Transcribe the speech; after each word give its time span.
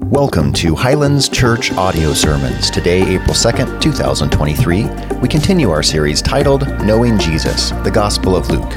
Welcome 0.00 0.52
to 0.54 0.74
Highlands 0.74 1.26
Church 1.26 1.72
Audio 1.72 2.12
Sermons. 2.12 2.70
Today, 2.70 3.00
April 3.14 3.32
2nd, 3.32 3.80
2023, 3.80 5.16
we 5.20 5.26
continue 5.26 5.70
our 5.70 5.82
series 5.82 6.20
titled 6.20 6.68
Knowing 6.84 7.18
Jesus, 7.18 7.70
the 7.82 7.90
Gospel 7.90 8.36
of 8.36 8.50
Luke. 8.50 8.70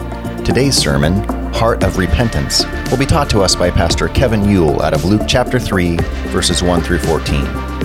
Today's 0.45 0.77
sermon, 0.77 1.21
Heart 1.53 1.83
of 1.83 1.97
Repentance, 1.97 2.63
will 2.89 2.97
be 2.97 3.05
taught 3.05 3.29
to 3.31 3.41
us 3.41 3.53
by 3.53 3.69
Pastor 3.69 4.07
Kevin 4.07 4.47
Yule 4.47 4.81
out 4.81 4.93
of 4.93 5.03
Luke 5.03 5.23
chapter 5.27 5.59
3, 5.59 5.97
verses 6.29 6.63
1 6.63 6.81
through 6.83 6.99
14. 6.99 7.43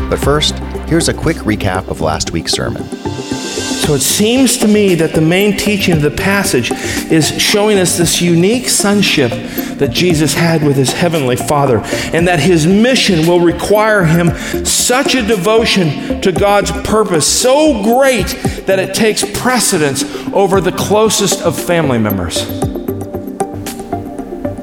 But 0.08 0.20
first, 0.20 0.56
here's 0.86 1.08
a 1.08 1.14
quick 1.14 1.38
recap 1.38 1.88
of 1.88 2.00
last 2.00 2.30
week's 2.30 2.52
sermon. 2.52 2.84
So 2.84 3.94
it 3.94 4.00
seems 4.00 4.56
to 4.58 4.68
me 4.68 4.94
that 4.94 5.12
the 5.12 5.20
main 5.20 5.56
teaching 5.56 5.94
of 5.94 6.02
the 6.02 6.10
passage 6.12 6.70
is 7.10 7.36
showing 7.42 7.78
us 7.78 7.98
this 7.98 8.22
unique 8.22 8.68
sonship 8.68 9.32
that 9.78 9.90
Jesus 9.90 10.34
had 10.34 10.62
with 10.62 10.76
his 10.76 10.92
heavenly 10.92 11.36
Father, 11.36 11.80
and 12.12 12.28
that 12.28 12.40
his 12.40 12.66
mission 12.66 13.26
will 13.26 13.40
require 13.40 14.04
him 14.04 14.30
such 14.64 15.14
a 15.14 15.26
devotion 15.26 16.20
to 16.20 16.32
God's 16.32 16.70
purpose 16.86 17.26
so 17.26 17.82
great 17.82 18.26
that 18.66 18.78
it 18.78 18.94
takes 18.94 19.24
precedence 19.38 20.04
over 20.32 20.60
the 20.60 20.72
closest 20.72 21.42
of 21.42 21.60
family 21.60 21.98
members. 21.98 22.42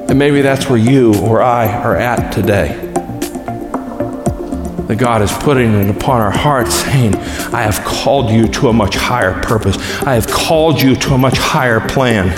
And 0.08 0.18
maybe 0.18 0.42
that's 0.42 0.68
where 0.68 0.78
you 0.78 1.14
or 1.22 1.40
I 1.40 1.68
are 1.68 1.96
at 1.96 2.32
today 2.32 2.90
that 4.92 4.98
God 4.98 5.22
is 5.22 5.32
putting 5.32 5.72
it 5.72 5.88
upon 5.88 6.20
our 6.20 6.30
hearts, 6.30 6.74
saying, 6.74 7.14
I 7.14 7.62
have 7.62 7.82
called 7.82 8.30
you 8.30 8.46
to 8.48 8.68
a 8.68 8.72
much 8.74 8.94
higher 8.94 9.40
purpose. 9.42 9.76
I 10.02 10.14
have 10.14 10.26
called 10.26 10.82
you 10.82 10.96
to 10.96 11.14
a 11.14 11.18
much 11.18 11.38
higher 11.38 11.80
plan 11.80 12.28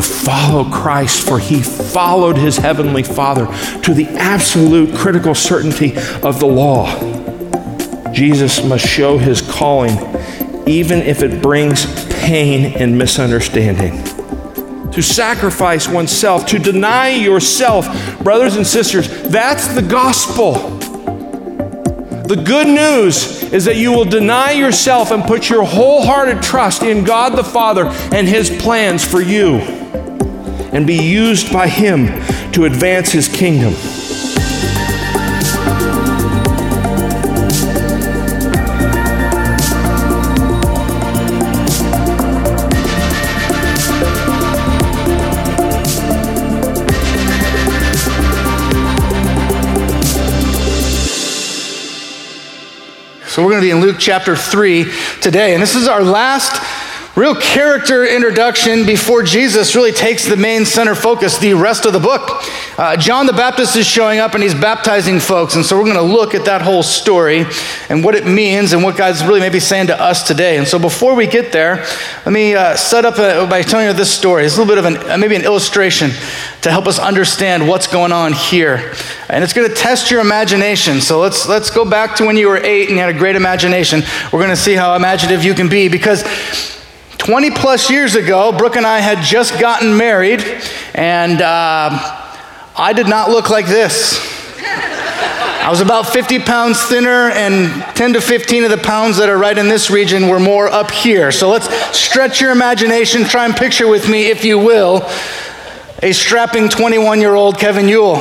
to 0.00 0.08
follow 0.08 0.64
Christ, 0.64 1.26
for 1.26 1.38
he 1.38 1.60
followed 1.60 2.36
his 2.36 2.56
heavenly 2.56 3.02
Father 3.02 3.46
to 3.82 3.94
the 3.94 4.06
absolute 4.16 4.94
critical 4.96 5.34
certainty 5.34 5.96
of 6.22 6.40
the 6.40 6.46
law. 6.46 6.88
Jesus 8.12 8.64
must 8.64 8.86
show 8.86 9.18
his 9.18 9.42
calling, 9.42 9.96
even 10.66 11.00
if 11.00 11.22
it 11.22 11.42
brings 11.42 11.86
pain 12.14 12.76
and 12.80 12.96
misunderstanding 12.96 14.02
to 14.92 15.02
sacrifice 15.02 15.86
oneself, 15.86 16.46
to 16.46 16.58
deny 16.58 17.10
yourself. 17.10 17.86
Brothers 18.24 18.56
and 18.56 18.66
sisters, 18.66 19.08
that's 19.22 19.68
the 19.68 19.82
gospel. 19.82 20.54
The 22.24 22.42
good 22.44 22.66
news 22.66 23.52
is 23.52 23.66
that 23.66 23.76
you 23.76 23.92
will 23.92 24.04
deny 24.04 24.50
yourself 24.50 25.12
and 25.12 25.22
put 25.22 25.48
your 25.48 25.64
wholehearted 25.64 26.42
trust 26.42 26.82
in 26.82 27.04
God 27.04 27.36
the 27.36 27.44
Father 27.44 27.86
and 28.12 28.26
His 28.26 28.50
plans 28.50 29.04
for 29.04 29.20
you 29.20 29.79
and 30.72 30.86
be 30.86 30.96
used 30.96 31.52
by 31.52 31.68
Him 31.68 32.06
to 32.52 32.64
advance 32.64 33.10
His 33.10 33.28
kingdom. 33.28 33.74
So 53.30 53.44
we're 53.44 53.52
going 53.52 53.62
to 53.62 53.66
be 53.66 53.70
in 53.70 53.80
Luke 53.80 53.96
chapter 53.98 54.36
3 54.36 54.84
today. 55.22 55.54
And 55.54 55.62
this 55.62 55.74
is 55.74 55.88
our 55.88 56.02
last 56.02 56.60
real 57.20 57.34
character 57.34 58.06
introduction 58.06 58.86
before 58.86 59.22
Jesus 59.22 59.76
really 59.76 59.92
takes 59.92 60.24
the 60.24 60.38
main 60.38 60.64
center 60.64 60.94
focus, 60.94 61.36
the 61.36 61.52
rest 61.52 61.84
of 61.84 61.92
the 61.92 62.00
book. 62.00 62.42
Uh, 62.78 62.96
John 62.96 63.26
the 63.26 63.34
Baptist 63.34 63.76
is 63.76 63.86
showing 63.86 64.20
up 64.20 64.32
and 64.32 64.42
he's 64.42 64.54
baptizing 64.54 65.20
folks. 65.20 65.54
And 65.54 65.62
so 65.62 65.76
we're 65.76 65.84
going 65.84 65.96
to 65.96 66.14
look 66.14 66.34
at 66.34 66.46
that 66.46 66.62
whole 66.62 66.82
story 66.82 67.44
and 67.90 68.02
what 68.02 68.14
it 68.14 68.24
means 68.24 68.72
and 68.72 68.82
what 68.82 68.96
God's 68.96 69.22
really 69.22 69.38
maybe 69.38 69.60
saying 69.60 69.88
to 69.88 70.00
us 70.00 70.26
today. 70.26 70.56
And 70.56 70.66
so 70.66 70.78
before 70.78 71.14
we 71.14 71.26
get 71.26 71.52
there, 71.52 71.84
let 72.24 72.32
me 72.32 72.54
uh, 72.54 72.74
set 72.74 73.04
up 73.04 73.18
a, 73.18 73.46
by 73.46 73.60
telling 73.60 73.88
you 73.88 73.92
this 73.92 74.10
story. 74.10 74.46
It's 74.46 74.56
a 74.56 74.62
little 74.62 74.74
bit 74.74 74.78
of 74.82 74.86
an, 74.86 75.10
uh, 75.10 75.18
maybe 75.18 75.36
an 75.36 75.44
illustration 75.44 76.12
to 76.62 76.70
help 76.70 76.86
us 76.86 76.98
understand 76.98 77.68
what's 77.68 77.86
going 77.86 78.12
on 78.12 78.32
here. 78.32 78.94
And 79.28 79.44
it's 79.44 79.52
going 79.52 79.68
to 79.68 79.74
test 79.74 80.10
your 80.10 80.22
imagination. 80.22 81.02
So 81.02 81.20
let's, 81.20 81.46
let's 81.46 81.70
go 81.70 81.84
back 81.84 82.16
to 82.16 82.24
when 82.24 82.38
you 82.38 82.48
were 82.48 82.56
eight 82.56 82.88
and 82.88 82.92
you 82.92 83.02
had 83.02 83.14
a 83.14 83.18
great 83.18 83.36
imagination. 83.36 84.04
We're 84.32 84.40
going 84.40 84.48
to 84.48 84.56
see 84.56 84.72
how 84.72 84.94
imaginative 84.94 85.44
you 85.44 85.52
can 85.52 85.68
be 85.68 85.88
because 85.88 86.24
20 87.20 87.50
plus 87.50 87.90
years 87.90 88.14
ago, 88.14 88.50
Brooke 88.50 88.76
and 88.76 88.86
I 88.86 88.98
had 88.98 89.22
just 89.22 89.60
gotten 89.60 89.94
married, 89.94 90.42
and 90.94 91.42
uh, 91.42 91.90
I 92.74 92.94
did 92.94 93.08
not 93.08 93.28
look 93.28 93.50
like 93.50 93.66
this. 93.66 94.18
I 94.58 95.68
was 95.68 95.82
about 95.82 96.06
50 96.06 96.38
pounds 96.38 96.82
thinner, 96.82 97.28
and 97.28 97.82
10 97.94 98.14
to 98.14 98.22
15 98.22 98.64
of 98.64 98.70
the 98.70 98.78
pounds 98.78 99.18
that 99.18 99.28
are 99.28 99.36
right 99.36 99.56
in 99.56 99.68
this 99.68 99.90
region 99.90 100.28
were 100.28 100.40
more 100.40 100.68
up 100.68 100.90
here. 100.90 101.30
So 101.30 101.50
let's 101.50 101.68
stretch 101.94 102.40
your 102.40 102.52
imagination, 102.52 103.24
try 103.24 103.44
and 103.44 103.54
picture 103.54 103.86
with 103.86 104.08
me, 104.08 104.30
if 104.30 104.42
you 104.42 104.58
will, 104.58 105.06
a 106.02 106.12
strapping 106.12 106.70
21 106.70 107.20
year 107.20 107.34
old 107.34 107.58
Kevin 107.58 107.86
Yule. 107.86 108.16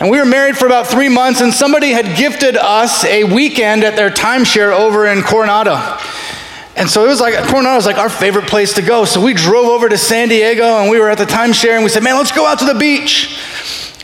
And 0.00 0.10
we 0.10 0.18
were 0.18 0.26
married 0.26 0.56
for 0.56 0.66
about 0.66 0.88
three 0.88 1.08
months, 1.08 1.40
and 1.40 1.54
somebody 1.54 1.90
had 1.90 2.18
gifted 2.18 2.56
us 2.56 3.04
a 3.04 3.22
weekend 3.22 3.84
at 3.84 3.94
their 3.94 4.10
timeshare 4.10 4.76
over 4.76 5.06
in 5.06 5.22
Coronado. 5.22 5.76
And 6.74 6.88
so 6.88 7.04
it 7.04 7.08
was 7.08 7.20
like, 7.20 7.34
Coronado 7.34 7.76
was 7.76 7.86
like 7.86 7.98
our 7.98 8.08
favorite 8.08 8.46
place 8.46 8.74
to 8.74 8.82
go. 8.82 9.04
So 9.04 9.22
we 9.22 9.34
drove 9.34 9.66
over 9.66 9.88
to 9.88 9.98
San 9.98 10.28
Diego 10.28 10.64
and 10.64 10.90
we 10.90 10.98
were 10.98 11.10
at 11.10 11.18
the 11.18 11.24
timeshare 11.24 11.74
and 11.74 11.84
we 11.84 11.90
said, 11.90 12.02
man, 12.02 12.16
let's 12.16 12.32
go 12.32 12.46
out 12.46 12.58
to 12.60 12.64
the 12.64 12.74
beach. 12.74 13.38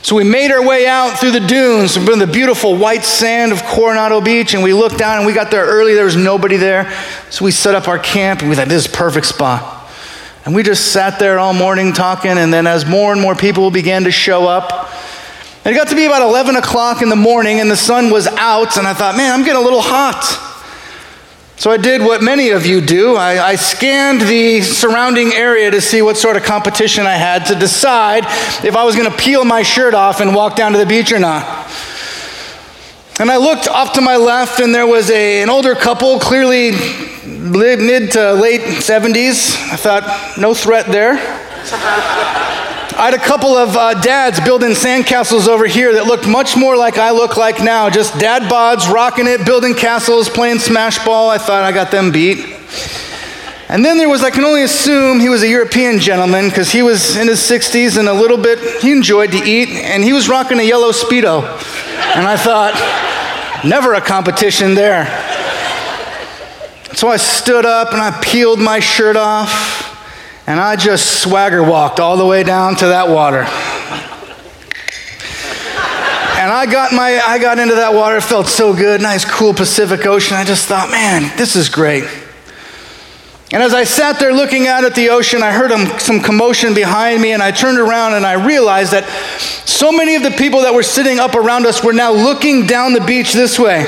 So 0.02 0.16
we 0.16 0.24
made 0.24 0.50
our 0.52 0.64
way 0.66 0.86
out 0.86 1.18
through 1.18 1.32
the 1.32 1.40
dunes, 1.40 1.96
in 1.96 2.18
the 2.18 2.26
beautiful 2.26 2.76
white 2.76 3.04
sand 3.04 3.52
of 3.52 3.62
Coronado 3.64 4.20
Beach, 4.20 4.54
and 4.54 4.62
we 4.62 4.72
looked 4.72 4.96
down 4.96 5.18
and 5.18 5.26
we 5.26 5.34
got 5.34 5.50
there 5.50 5.66
early. 5.66 5.94
There 5.94 6.04
was 6.04 6.16
nobody 6.16 6.56
there. 6.56 6.90
So 7.30 7.44
we 7.44 7.50
set 7.50 7.74
up 7.74 7.88
our 7.88 7.98
camp 7.98 8.40
and 8.40 8.48
we 8.48 8.56
thought, 8.56 8.68
this 8.68 8.86
is 8.86 8.90
perfect 8.90 9.26
spot. 9.26 9.90
And 10.46 10.54
we 10.54 10.62
just 10.62 10.92
sat 10.92 11.18
there 11.18 11.38
all 11.38 11.52
morning 11.52 11.92
talking, 11.92 12.30
and 12.30 12.50
then 12.50 12.66
as 12.66 12.86
more 12.86 13.12
and 13.12 13.20
more 13.20 13.34
people 13.34 13.70
began 13.70 14.04
to 14.04 14.10
show 14.10 14.46
up, 14.46 14.90
it 15.66 15.74
got 15.74 15.88
to 15.88 15.96
be 15.96 16.06
about 16.06 16.22
11 16.22 16.56
o'clock 16.56 17.02
in 17.02 17.10
the 17.10 17.16
morning 17.16 17.60
and 17.60 17.70
the 17.70 17.76
sun 17.76 18.10
was 18.10 18.26
out, 18.28 18.78
and 18.78 18.86
I 18.86 18.94
thought, 18.94 19.14
man, 19.14 19.30
I'm 19.32 19.44
getting 19.44 19.60
a 19.60 19.64
little 19.64 19.82
hot. 19.82 20.47
So 21.58 21.72
I 21.72 21.76
did 21.76 22.02
what 22.02 22.22
many 22.22 22.50
of 22.50 22.66
you 22.66 22.80
do. 22.80 23.16
I, 23.16 23.44
I, 23.44 23.56
scanned 23.56 24.20
the 24.20 24.62
surrounding 24.62 25.32
area 25.32 25.72
to 25.72 25.80
see 25.80 26.02
what 26.02 26.16
sort 26.16 26.36
of 26.36 26.44
competition 26.44 27.04
I 27.04 27.16
had 27.16 27.46
to 27.46 27.56
decide 27.56 28.22
if 28.64 28.76
I 28.76 28.84
was 28.84 28.94
going 28.94 29.10
to 29.10 29.16
peel 29.16 29.44
my 29.44 29.64
shirt 29.64 29.92
off 29.92 30.20
and 30.20 30.36
walk 30.36 30.54
down 30.54 30.70
to 30.70 30.78
the 30.78 30.86
beach 30.86 31.10
or 31.10 31.18
not. 31.18 31.42
And 33.18 33.28
I 33.28 33.38
looked 33.38 33.66
off 33.66 33.94
to 33.94 34.00
my 34.00 34.14
left, 34.14 34.60
and 34.60 34.72
there 34.72 34.86
was 34.86 35.10
a, 35.10 35.42
an 35.42 35.50
older 35.50 35.74
couple, 35.74 36.20
clearly 36.20 36.70
mid 37.26 38.12
to 38.12 38.34
late 38.34 38.60
70s. 38.60 39.56
I 39.72 39.74
thought, 39.74 40.38
no 40.38 40.54
threat 40.54 40.86
there. 40.86 41.14
I 42.98 43.04
had 43.04 43.14
a 43.14 43.18
couple 43.18 43.56
of 43.56 43.76
uh, 43.76 43.94
dads 44.00 44.40
building 44.40 44.70
sandcastles 44.70 45.46
over 45.46 45.68
here 45.68 45.92
that 45.92 46.06
looked 46.06 46.26
much 46.26 46.56
more 46.56 46.76
like 46.76 46.98
I 46.98 47.12
look 47.12 47.36
like 47.36 47.62
now. 47.62 47.88
Just 47.88 48.18
dad 48.18 48.50
bods, 48.50 48.92
rocking 48.92 49.28
it, 49.28 49.46
building 49.46 49.76
castles, 49.76 50.28
playing 50.28 50.58
smash 50.58 51.04
ball. 51.04 51.30
I 51.30 51.38
thought 51.38 51.62
I 51.62 51.70
got 51.70 51.92
them 51.92 52.10
beat. 52.10 52.38
And 53.68 53.84
then 53.84 53.98
there 53.98 54.08
was, 54.08 54.24
I 54.24 54.30
can 54.30 54.42
only 54.42 54.64
assume 54.64 55.20
he 55.20 55.28
was 55.28 55.44
a 55.44 55.48
European 55.48 56.00
gentleman 56.00 56.48
because 56.48 56.72
he 56.72 56.82
was 56.82 57.16
in 57.16 57.28
his 57.28 57.38
60s 57.38 57.98
and 57.98 58.08
a 58.08 58.12
little 58.12 58.36
bit, 58.36 58.58
he 58.82 58.90
enjoyed 58.90 59.30
to 59.30 59.38
eat, 59.38 59.68
and 59.68 60.02
he 60.02 60.12
was 60.12 60.28
rocking 60.28 60.58
a 60.58 60.64
yellow 60.64 60.90
Speedo. 60.90 61.44
And 62.16 62.26
I 62.26 62.36
thought, 62.36 62.74
never 63.64 63.94
a 63.94 64.00
competition 64.00 64.74
there. 64.74 65.04
So 66.94 67.06
I 67.06 67.16
stood 67.16 67.64
up 67.64 67.92
and 67.92 68.02
I 68.02 68.10
peeled 68.20 68.58
my 68.58 68.80
shirt 68.80 69.14
off 69.14 69.77
and 70.48 70.58
I 70.58 70.76
just 70.76 71.20
swagger 71.20 71.62
walked 71.62 72.00
all 72.00 72.16
the 72.16 72.24
way 72.24 72.42
down 72.42 72.74
to 72.76 72.86
that 72.86 73.10
water. 73.10 73.40
And 76.40 76.50
I 76.50 76.64
got 76.64 76.94
my 76.94 77.20
I 77.20 77.38
got 77.38 77.58
into 77.58 77.74
that 77.74 77.92
water, 77.92 78.16
it 78.16 78.22
felt 78.22 78.46
so 78.46 78.74
good, 78.74 79.02
nice 79.02 79.26
cool 79.26 79.52
Pacific 79.52 80.06
Ocean. 80.06 80.38
I 80.38 80.44
just 80.44 80.66
thought, 80.66 80.90
man, 80.90 81.36
this 81.36 81.54
is 81.54 81.68
great. 81.68 82.04
And 83.52 83.62
as 83.62 83.74
I 83.74 83.84
sat 83.84 84.18
there 84.18 84.32
looking 84.32 84.66
out 84.66 84.84
at 84.84 84.94
the 84.94 85.10
ocean, 85.10 85.42
I 85.42 85.52
heard 85.52 85.70
some 86.00 86.20
commotion 86.20 86.72
behind 86.72 87.20
me, 87.20 87.32
and 87.32 87.42
I 87.42 87.50
turned 87.50 87.78
around 87.78 88.14
and 88.14 88.24
I 88.24 88.42
realized 88.42 88.92
that 88.92 89.04
so 89.66 89.92
many 89.92 90.14
of 90.14 90.22
the 90.22 90.30
people 90.30 90.62
that 90.62 90.72
were 90.72 90.82
sitting 90.82 91.18
up 91.18 91.34
around 91.34 91.66
us 91.66 91.84
were 91.84 91.92
now 91.92 92.12
looking 92.12 92.66
down 92.66 92.94
the 92.94 93.02
beach 93.02 93.34
this 93.34 93.58
way. 93.58 93.84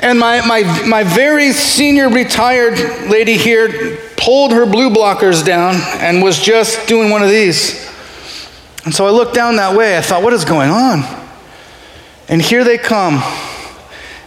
And 0.00 0.18
my, 0.18 0.46
my, 0.46 0.62
my 0.86 1.04
very 1.04 1.52
senior 1.52 2.10
retired 2.10 2.78
lady 3.08 3.38
here 3.38 3.98
pulled 4.24 4.52
her 4.52 4.64
blue 4.64 4.88
blockers 4.88 5.44
down 5.44 5.74
and 6.00 6.22
was 6.22 6.40
just 6.40 6.88
doing 6.88 7.10
one 7.10 7.22
of 7.22 7.28
these. 7.28 7.84
And 8.86 8.94
so 8.94 9.06
I 9.06 9.10
looked 9.10 9.34
down 9.34 9.56
that 9.56 9.76
way. 9.76 9.98
I 9.98 10.00
thought, 10.00 10.22
what 10.22 10.32
is 10.32 10.46
going 10.46 10.70
on? 10.70 11.02
And 12.28 12.40
here 12.40 12.64
they 12.64 12.78
come 12.78 13.22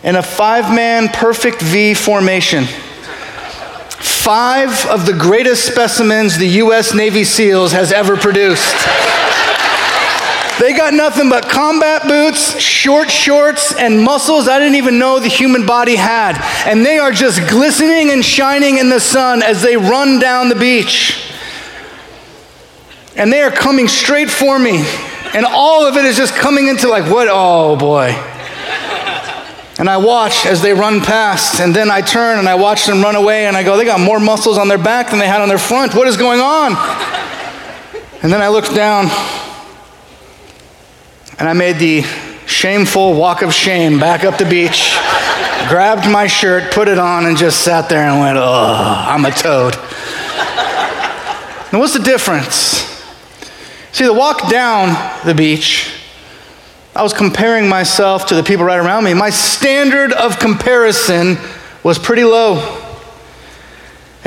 in 0.04 0.16
a 0.16 0.22
five 0.22 0.74
man 0.74 1.08
perfect 1.08 1.62
V 1.62 1.96
formation. 1.96 2.66
Five 4.00 4.86
of 4.86 5.08
the 5.08 5.14
greatest 5.14 5.66
specimens 5.66 6.38
the 6.38 6.48
U.S. 6.48 6.94
Navy 6.94 7.24
SEALs 7.24 7.72
has 7.72 7.92
ever 7.92 8.16
produced. 8.16 8.76
They 10.60 10.74
got 10.74 10.94
nothing 10.94 11.30
but 11.30 11.48
combat 11.48 12.04
boots, 12.08 12.60
short 12.60 13.12
shorts, 13.12 13.76
and 13.76 14.02
muscles 14.02 14.48
I 14.48 14.60
didn't 14.60 14.76
even 14.76 14.98
know 14.98 15.20
the 15.20 15.28
human 15.28 15.66
body 15.66 15.96
had. 15.96 16.38
And 16.66 16.86
they 16.86 16.98
are 16.98 17.12
just 17.12 17.48
glistening 17.50 18.12
and 18.12 18.26
shining 18.26 18.78
in 18.78 18.90
the 18.90 19.00
sun 19.00 19.44
as 19.44 19.62
they 19.62 19.78
run 19.78 20.20
down 20.20 20.50
the 20.50 20.56
beach. 20.56 21.32
And 23.16 23.32
they 23.32 23.42
are 23.42 23.52
coming 23.52 23.88
straight 23.88 24.30
for 24.30 24.58
me. 24.58 24.84
And 25.34 25.46
all 25.46 25.86
of 25.86 25.98
it 25.98 26.06
is 26.06 26.18
just 26.18 26.34
coming 26.34 26.68
into 26.68 26.88
like, 26.88 27.12
what? 27.12 27.28
Oh 27.30 27.76
boy. 27.76 28.16
And 29.80 29.88
I 29.88 29.98
watch 29.98 30.48
as 30.48 30.64
they 30.64 30.74
run 30.74 31.02
past, 31.02 31.60
and 31.60 31.76
then 31.76 31.92
I 31.92 32.02
turn 32.02 32.40
and 32.40 32.50
I 32.50 32.56
watch 32.56 32.88
them 32.88 33.04
run 33.04 33.16
away, 33.16 33.46
and 33.46 33.56
I 33.56 33.62
go, 33.62 33.78
they 33.78 33.86
got 33.86 34.00
more 34.00 34.20
muscles 34.20 34.58
on 34.58 34.68
their 34.68 34.80
back 34.80 35.12
than 35.12 35.20
they 35.20 35.28
had 35.28 35.40
on 35.40 35.50
their 35.50 35.60
front. 35.60 35.94
What 35.94 36.08
is 36.08 36.18
going 36.18 36.40
on? 36.40 36.72
And 38.24 38.34
then 38.34 38.42
I 38.42 38.48
look 38.48 38.74
down, 38.74 39.06
and 41.40 41.48
I 41.48 41.54
made 41.54 41.78
the 41.78 42.02
shameful 42.48 43.14
walk 43.14 43.42
of 43.42 43.54
shame 43.54 44.00
back 44.00 44.24
up 44.24 44.38
the 44.38 44.46
beach, 44.46 44.98
grabbed 45.70 46.10
my 46.10 46.28
shirt, 46.28 46.72
put 46.72 46.88
it 46.88 46.98
on, 46.98 47.26
and 47.26 47.38
just 47.38 47.64
sat 47.64 47.90
there 47.90 48.08
and 48.10 48.20
went, 48.20 48.38
oh, 48.38 49.06
I'm 49.08 49.26
a 49.26 49.32
toad. 49.32 49.76
Now, 51.72 51.80
what's 51.80 51.94
the 51.94 52.04
difference? 52.04 53.04
See, 53.92 54.06
the 54.06 54.14
walk 54.14 54.50
down 54.50 54.96
the 55.26 55.36
beach, 55.36 55.92
I 56.96 57.04
was 57.04 57.14
comparing 57.14 57.68
myself 57.68 58.28
to 58.28 58.36
the 58.36 58.44
people 58.44 58.66
right 58.66 58.80
around 58.80 59.04
me. 59.04 59.14
My 59.14 59.30
standard 59.30 60.14
of 60.14 60.40
comparison 60.40 61.38
was 61.84 62.00
pretty 62.00 62.24
low. 62.24 62.87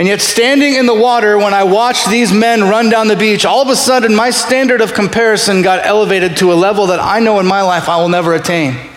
And 0.01 0.09
yet, 0.09 0.23
standing 0.23 0.77
in 0.77 0.87
the 0.87 0.95
water, 0.95 1.37
when 1.37 1.53
I 1.53 1.65
watched 1.65 2.09
these 2.09 2.33
men 2.33 2.63
run 2.63 2.89
down 2.89 3.09
the 3.09 3.17
beach, 3.17 3.45
all 3.45 3.61
of 3.61 3.69
a 3.69 3.77
sudden 3.77 4.15
my 4.15 4.31
standard 4.31 4.81
of 4.81 4.95
comparison 4.95 5.61
got 5.61 5.85
elevated 5.85 6.39
to 6.39 6.55
a 6.55 6.55
level 6.55 6.87
that 6.87 7.01
I 7.01 7.21
know 7.21 7.39
in 7.39 7.47
my 7.47 7.61
life 7.61 7.87
I 7.87 7.99
will 7.99 8.09
never 8.09 8.33
attain. 8.33 8.90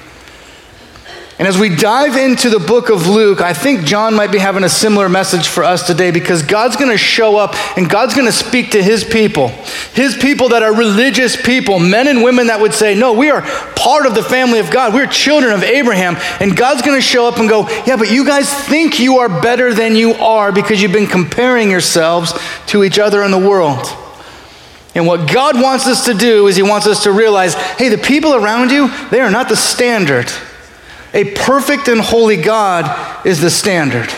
And 1.43 1.49
as 1.49 1.59
we 1.59 1.75
dive 1.75 2.15
into 2.15 2.49
the 2.49 2.57
book 2.57 2.89
of 2.89 3.05
Luke, 3.05 3.41
I 3.41 3.51
think 3.51 3.83
John 3.83 4.15
might 4.15 4.31
be 4.31 4.37
having 4.37 4.63
a 4.63 4.69
similar 4.69 5.09
message 5.09 5.49
for 5.49 5.65
us 5.65 5.85
today 5.85 6.09
because 6.09 6.41
God's 6.41 6.77
going 6.77 6.89
to 6.89 6.97
show 6.97 7.35
up 7.35 7.53
and 7.77 7.89
God's 7.89 8.13
going 8.13 8.27
to 8.27 8.31
speak 8.31 8.71
to 8.71 8.81
his 8.81 9.03
people. 9.03 9.49
His 9.91 10.15
people 10.15 10.47
that 10.47 10.63
are 10.63 10.73
religious 10.73 11.35
people, 11.35 11.79
men 11.79 12.07
and 12.07 12.23
women 12.23 12.47
that 12.47 12.61
would 12.61 12.73
say, 12.73 12.95
No, 12.95 13.11
we 13.11 13.29
are 13.29 13.41
part 13.75 14.05
of 14.05 14.15
the 14.15 14.23
family 14.23 14.59
of 14.59 14.71
God. 14.71 14.93
We're 14.93 15.05
children 15.05 15.51
of 15.51 15.63
Abraham. 15.63 16.15
And 16.39 16.55
God's 16.55 16.81
going 16.81 16.97
to 16.97 17.05
show 17.05 17.27
up 17.27 17.37
and 17.39 17.49
go, 17.49 17.67
Yeah, 17.85 17.97
but 17.97 18.09
you 18.09 18.25
guys 18.25 18.49
think 18.49 19.01
you 19.01 19.17
are 19.17 19.41
better 19.41 19.73
than 19.73 19.97
you 19.97 20.13
are 20.13 20.53
because 20.53 20.81
you've 20.81 20.93
been 20.93 21.07
comparing 21.07 21.69
yourselves 21.69 22.31
to 22.67 22.85
each 22.85 22.99
other 22.99 23.21
in 23.21 23.31
the 23.31 23.37
world. 23.37 23.85
And 24.95 25.05
what 25.05 25.29
God 25.29 25.61
wants 25.61 25.87
us 25.87 26.05
to 26.05 26.13
do 26.13 26.47
is 26.47 26.55
He 26.55 26.63
wants 26.63 26.87
us 26.87 27.03
to 27.03 27.11
realize 27.11 27.55
hey, 27.55 27.89
the 27.89 27.97
people 27.97 28.33
around 28.33 28.71
you, 28.71 28.89
they 29.09 29.19
are 29.19 29.29
not 29.29 29.49
the 29.49 29.57
standard. 29.57 30.31
A 31.13 31.33
perfect 31.35 31.87
and 31.87 32.01
holy 32.01 32.37
God 32.37 33.25
is 33.25 33.39
the 33.39 33.49
standard. 33.49 34.09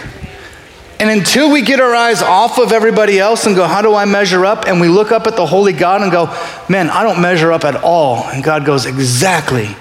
And 0.98 1.10
until 1.10 1.52
we 1.52 1.62
get 1.62 1.82
our 1.82 1.94
eyes 1.94 2.22
off 2.22 2.58
of 2.58 2.72
everybody 2.72 3.20
else 3.20 3.46
and 3.46 3.56
go, 3.56 3.68
how 3.68 3.82
do 3.82 3.94
I 3.94 4.06
measure 4.06 4.46
up? 4.46 4.66
And 4.66 4.80
we 4.80 4.88
look 4.88 5.12
up 5.12 5.28
at 5.28 5.36
the 5.36 5.46
holy 5.46 5.74
God 5.74 6.02
and 6.02 6.12
go, 6.12 6.28
man, 6.70 6.90
I 6.90 7.04
don't 7.04 7.22
measure 7.22 7.52
up 7.52 7.66
at 7.66 7.84
all. 7.84 8.24
And 8.24 8.42
God 8.42 8.66
goes, 8.66 8.86
exactly. 8.86 9.76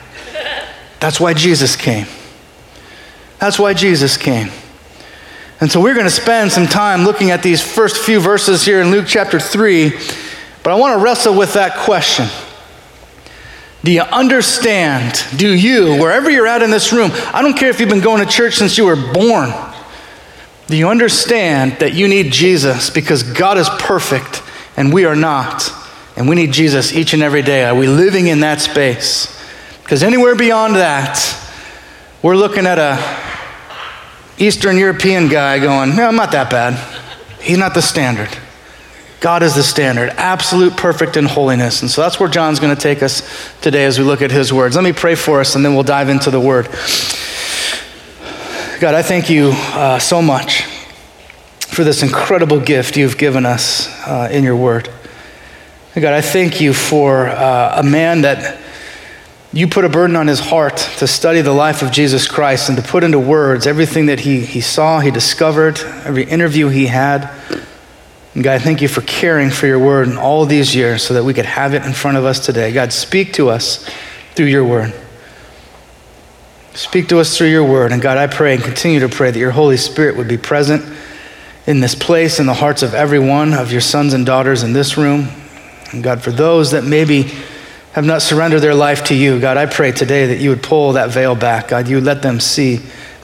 That's 0.99 1.21
why 1.21 1.35
Jesus 1.35 1.77
came. 1.77 2.07
That's 3.39 3.59
why 3.59 3.75
Jesus 3.75 4.17
came. 4.17 4.51
And 5.61 5.71
so 5.71 5.81
we're 5.81 5.95
going 5.95 6.07
to 6.07 6.11
spend 6.11 6.51
some 6.51 6.67
time 6.67 7.05
looking 7.05 7.31
at 7.31 7.43
these 7.43 7.63
first 7.63 7.99
few 7.99 8.19
verses 8.19 8.65
here 8.65 8.81
in 8.81 8.91
Luke 8.91 9.07
chapter 9.07 9.39
3. 9.39 9.91
But 10.65 10.73
I 10.73 10.75
want 10.75 10.99
to 10.99 11.03
wrestle 11.03 11.37
with 11.37 11.55
that 11.55 11.77
question. 11.77 12.27
Do 13.85 13.93
you 13.93 14.01
understand? 14.01 15.23
Do 15.37 15.53
you, 15.53 16.01
wherever 16.01 16.31
you're 16.31 16.47
at 16.47 16.63
in 16.63 16.71
this 16.71 16.91
room, 16.91 17.11
I 17.33 17.43
don't 17.43 17.55
care 17.55 17.69
if 17.69 17.79
you've 17.79 17.91
been 17.91 18.01
going 18.01 18.25
to 18.25 18.31
church 18.31 18.55
since 18.55 18.79
you 18.79 18.87
were 18.87 18.97
born, 18.97 19.53
do 20.67 20.77
you 20.77 20.89
understand 20.89 21.79
that 21.81 21.93
you 21.93 22.09
need 22.09 22.33
Jesus 22.33 22.89
because 22.89 23.23
God 23.23 23.59
is 23.59 23.69
perfect 23.79 24.43
and 24.79 24.91
we 24.91 25.05
are 25.05 25.15
not? 25.15 25.71
And 26.17 26.29
we 26.29 26.35
need 26.35 26.53
Jesus 26.53 26.95
each 26.95 27.13
and 27.13 27.23
every 27.23 27.43
day. 27.43 27.65
Are 27.65 27.75
we 27.75 27.87
living 27.87 28.29
in 28.29 28.41
that 28.41 28.63
space? 28.63 29.31
Because 29.83 30.03
anywhere 30.03 30.35
beyond 30.35 30.77
that, 30.77 31.21
we're 32.23 32.37
looking 32.37 32.67
at 32.67 32.79
a 32.79 34.43
Eastern 34.43 34.79
European 34.79 35.29
guy 35.29 35.59
going, 35.59 35.95
no, 35.95 36.09
I'm 36.09 36.17
not 36.17 36.33
that 36.33 36.49
bad. 36.49 36.75
He's 37.41 37.59
not 37.59 37.75
the 37.75 37.83
standard. 37.83 38.31
God 39.25 39.43
is 39.43 39.55
the 39.55 39.63
standard, 39.63 40.11
absolute, 40.19 40.77
perfect 40.77 41.17
in 41.17 41.25
holiness. 41.25 41.81
And 41.81 41.91
so 41.91 42.03
that's 42.03 42.21
where 42.21 42.29
John's 42.29 42.61
going 42.61 42.77
to 42.77 42.79
take 42.79 43.03
us 43.03 43.23
today 43.63 43.87
as 43.87 43.99
we 43.99 44.05
look 44.05 44.21
at 44.21 44.31
his 44.31 44.53
words. 44.53 44.77
Let 44.77 44.85
me 44.85 44.93
pray 44.93 45.15
for 45.15 45.41
us 45.41 45.57
and 45.57 45.65
then 45.65 45.73
we'll 45.73 45.83
dive 45.83 46.11
into 46.11 46.31
the 46.31 46.39
word. 46.39 46.67
God, 48.81 48.95
I 48.95 49.01
thank 49.01 49.31
you 49.31 49.53
uh, 49.55 49.99
so 49.99 50.21
much 50.21 50.65
for 51.69 51.85
this 51.85 52.03
incredible 52.03 52.61
gift 52.61 52.99
you've 52.99 53.17
given 53.17 53.47
us 53.47 53.89
uh, 54.07 54.29
in 54.31 54.45
your 54.45 54.57
word. 54.57 54.91
God, 55.95 56.13
I 56.13 56.21
thank 56.21 56.61
you 56.61 56.75
for 56.75 57.27
uh, 57.27 57.81
a 57.81 57.83
man 57.83 58.21
that 58.21 58.61
you 59.55 59.69
put 59.69 59.87
a 59.87 59.89
burden 59.89 60.17
on 60.17 60.27
his 60.27 60.41
heart 60.41 60.77
to 60.99 61.07
study 61.07 61.41
the 61.41 61.55
life 61.55 61.81
of 61.81 61.93
Jesus 61.93 62.29
Christ 62.29 62.69
and 62.69 62.77
to 62.77 62.85
put 62.85 63.03
into 63.03 63.19
words 63.19 63.67
everything 63.67 64.05
that 64.07 64.21
he, 64.21 64.41
he 64.41 64.61
saw, 64.61 65.01
he 65.01 65.11
discovered, 65.11 65.79
every 66.05 66.25
interview 66.25 66.69
he 66.69 66.89
had. 66.89 67.31
And 68.35 68.43
God, 68.43 68.63
thank 68.63 68.83
you 68.83 68.89
for 68.89 69.01
caring 69.03 69.51
for 69.51 69.67
your 69.67 69.79
word 69.79 70.09
in 70.09 70.17
all 70.17 70.45
these 70.45 70.75
years 70.75 71.03
so 71.05 71.15
that 71.15 71.23
we 71.23 71.33
could 71.33 71.47
have 71.47 71.73
it 71.73 71.85
in 71.85 71.93
front 71.93 72.17
of 72.17 72.25
us 72.25 72.45
today. 72.45 72.73
God, 72.73 72.93
speak 72.93 73.33
to 73.35 73.49
us 73.49 73.89
through 74.35 74.47
your 74.47 74.65
word. 74.65 74.93
Speak 76.75 77.09
to 77.09 77.21
us 77.21 77.39
through 77.39 77.51
your 77.51 77.65
word. 77.65 77.93
And 77.93 78.03
God, 78.03 78.19
I 78.19 78.27
pray 78.27 78.55
and 78.55 78.63
continue 78.63 78.99
to 79.01 79.09
pray 79.09 79.31
that 79.31 79.39
your 79.39 79.53
Holy 79.53 79.77
Spirit 79.77 80.17
would 80.17 80.27
be 80.27 80.37
present 80.37 80.85
in 81.69 81.79
this 81.79 81.95
place, 81.95 82.41
in 82.41 82.47
the 82.47 82.55
hearts 82.55 82.83
of 82.83 82.93
every 82.93 83.21
one 83.21 83.55
of 83.55 83.71
your 83.71 83.81
sons 83.81 84.13
and 84.13 84.27
daughters 84.27 84.65
in 84.65 84.73
this 84.73 84.99
room. 84.99 85.29
And 85.93 86.03
God, 86.03 86.21
for 86.21 86.33
those 86.33 86.73
that 86.73 86.83
maybe 86.83 87.31
have 87.93 88.05
not 88.05 88.21
surrendered 88.21 88.61
their 88.61 88.75
life 88.75 89.05
to 89.05 89.15
you, 89.15 89.39
God, 89.39 89.57
I 89.57 89.67
pray 89.67 89.93
today 89.93 90.27
that 90.27 90.41
you 90.41 90.51
would 90.51 90.65
pull 90.65 90.95
that 90.95 91.11
veil 91.11 91.37
back. 91.37 91.69
God, 91.69 91.87
you 91.87 91.97
would 91.97 92.05
let 92.05 92.23
them 92.23 92.41
see 92.41 92.81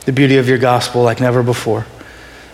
the 0.07 0.13
beauty 0.13 0.37
of 0.37 0.49
your 0.49 0.59
gospel 0.59 1.03
like 1.03 1.21
never 1.21 1.43
before. 1.43 1.85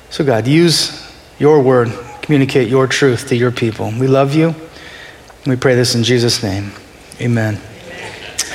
So, 0.08 0.24
God, 0.24 0.46
use 0.46 1.06
your 1.38 1.60
word 1.60 1.92
communicate 2.26 2.68
your 2.68 2.88
truth 2.88 3.28
to 3.28 3.36
your 3.36 3.52
people. 3.52 3.92
We 3.98 4.08
love 4.08 4.34
you. 4.34 4.54
We 5.46 5.54
pray 5.54 5.76
this 5.76 5.94
in 5.94 6.02
Jesus' 6.02 6.42
name. 6.42 6.72
Amen. 7.20 7.60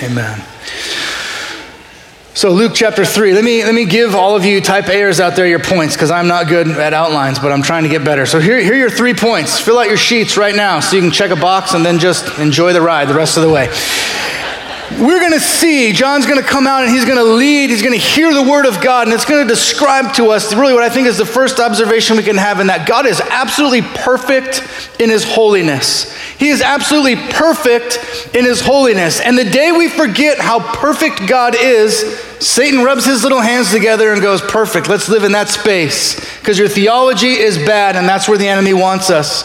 Amen. 0.03 0.43
So, 2.33 2.51
Luke 2.51 2.73
chapter 2.75 3.05
3, 3.05 3.33
let 3.33 3.43
me, 3.43 3.63
let 3.63 3.73
me 3.73 3.85
give 3.85 4.13
all 4.13 4.35
of 4.35 4.43
you 4.43 4.59
type 4.61 4.85
A'ers 4.85 5.19
out 5.19 5.35
there 5.35 5.47
your 5.47 5.59
points 5.59 5.95
because 5.95 6.11
I'm 6.11 6.27
not 6.27 6.47
good 6.47 6.67
at 6.67 6.93
outlines, 6.93 7.39
but 7.39 7.51
I'm 7.51 7.61
trying 7.61 7.83
to 7.83 7.89
get 7.89 8.03
better. 8.03 8.25
So, 8.25 8.39
here, 8.39 8.61
here 8.61 8.73
are 8.73 8.77
your 8.77 8.89
three 8.89 9.13
points. 9.13 9.59
Fill 9.59 9.77
out 9.77 9.87
your 9.87 9.97
sheets 9.97 10.37
right 10.37 10.55
now 10.55 10.81
so 10.81 10.95
you 10.97 11.01
can 11.01 11.11
check 11.11 11.31
a 11.31 11.35
box 11.35 11.73
and 11.73 11.85
then 11.85 11.97
just 11.97 12.39
enjoy 12.39 12.73
the 12.73 12.81
ride 12.81 13.07
the 13.07 13.13
rest 13.13 13.37
of 13.37 13.43
the 13.43 13.49
way 13.49 13.69
we're 14.99 15.19
going 15.19 15.33
to 15.33 15.39
see, 15.39 15.93
John's 15.93 16.25
going 16.25 16.41
to 16.41 16.47
come 16.47 16.67
out 16.67 16.83
and 16.83 16.91
he's 16.91 17.05
going 17.05 17.17
to 17.17 17.23
lead, 17.23 17.69
he's 17.69 17.81
going 17.81 17.97
to 17.97 18.03
hear 18.03 18.33
the 18.33 18.43
word 18.43 18.65
of 18.65 18.81
God, 18.81 19.07
and 19.07 19.13
it's 19.13 19.25
going 19.25 19.47
to 19.47 19.51
describe 19.51 20.13
to 20.15 20.31
us 20.31 20.53
really 20.53 20.73
what 20.73 20.83
I 20.83 20.89
think 20.89 21.07
is 21.07 21.17
the 21.17 21.25
first 21.25 21.59
observation 21.59 22.17
we 22.17 22.23
can 22.23 22.37
have 22.37 22.59
in 22.59 22.67
that 22.67 22.87
God 22.87 23.05
is 23.05 23.21
absolutely 23.21 23.81
perfect 23.81 24.67
in 24.99 25.09
his 25.09 25.23
holiness. 25.23 26.15
He 26.37 26.49
is 26.49 26.61
absolutely 26.61 27.15
perfect 27.15 28.35
in 28.35 28.45
his 28.45 28.61
holiness. 28.61 29.21
And 29.21 29.37
the 29.37 29.45
day 29.45 29.71
we 29.71 29.89
forget 29.89 30.39
how 30.39 30.59
perfect 30.73 31.27
God 31.27 31.55
is, 31.55 32.19
Satan 32.39 32.83
rubs 32.83 33.05
his 33.05 33.23
little 33.23 33.41
hands 33.41 33.71
together 33.71 34.11
and 34.11 34.21
goes, 34.21 34.41
Perfect, 34.41 34.89
let's 34.89 35.07
live 35.07 35.23
in 35.23 35.33
that 35.33 35.49
space. 35.49 36.15
Because 36.39 36.57
your 36.57 36.67
theology 36.67 37.33
is 37.33 37.57
bad, 37.57 37.95
and 37.95 38.09
that's 38.09 38.27
where 38.27 38.37
the 38.37 38.47
enemy 38.47 38.73
wants 38.73 39.11
us. 39.11 39.43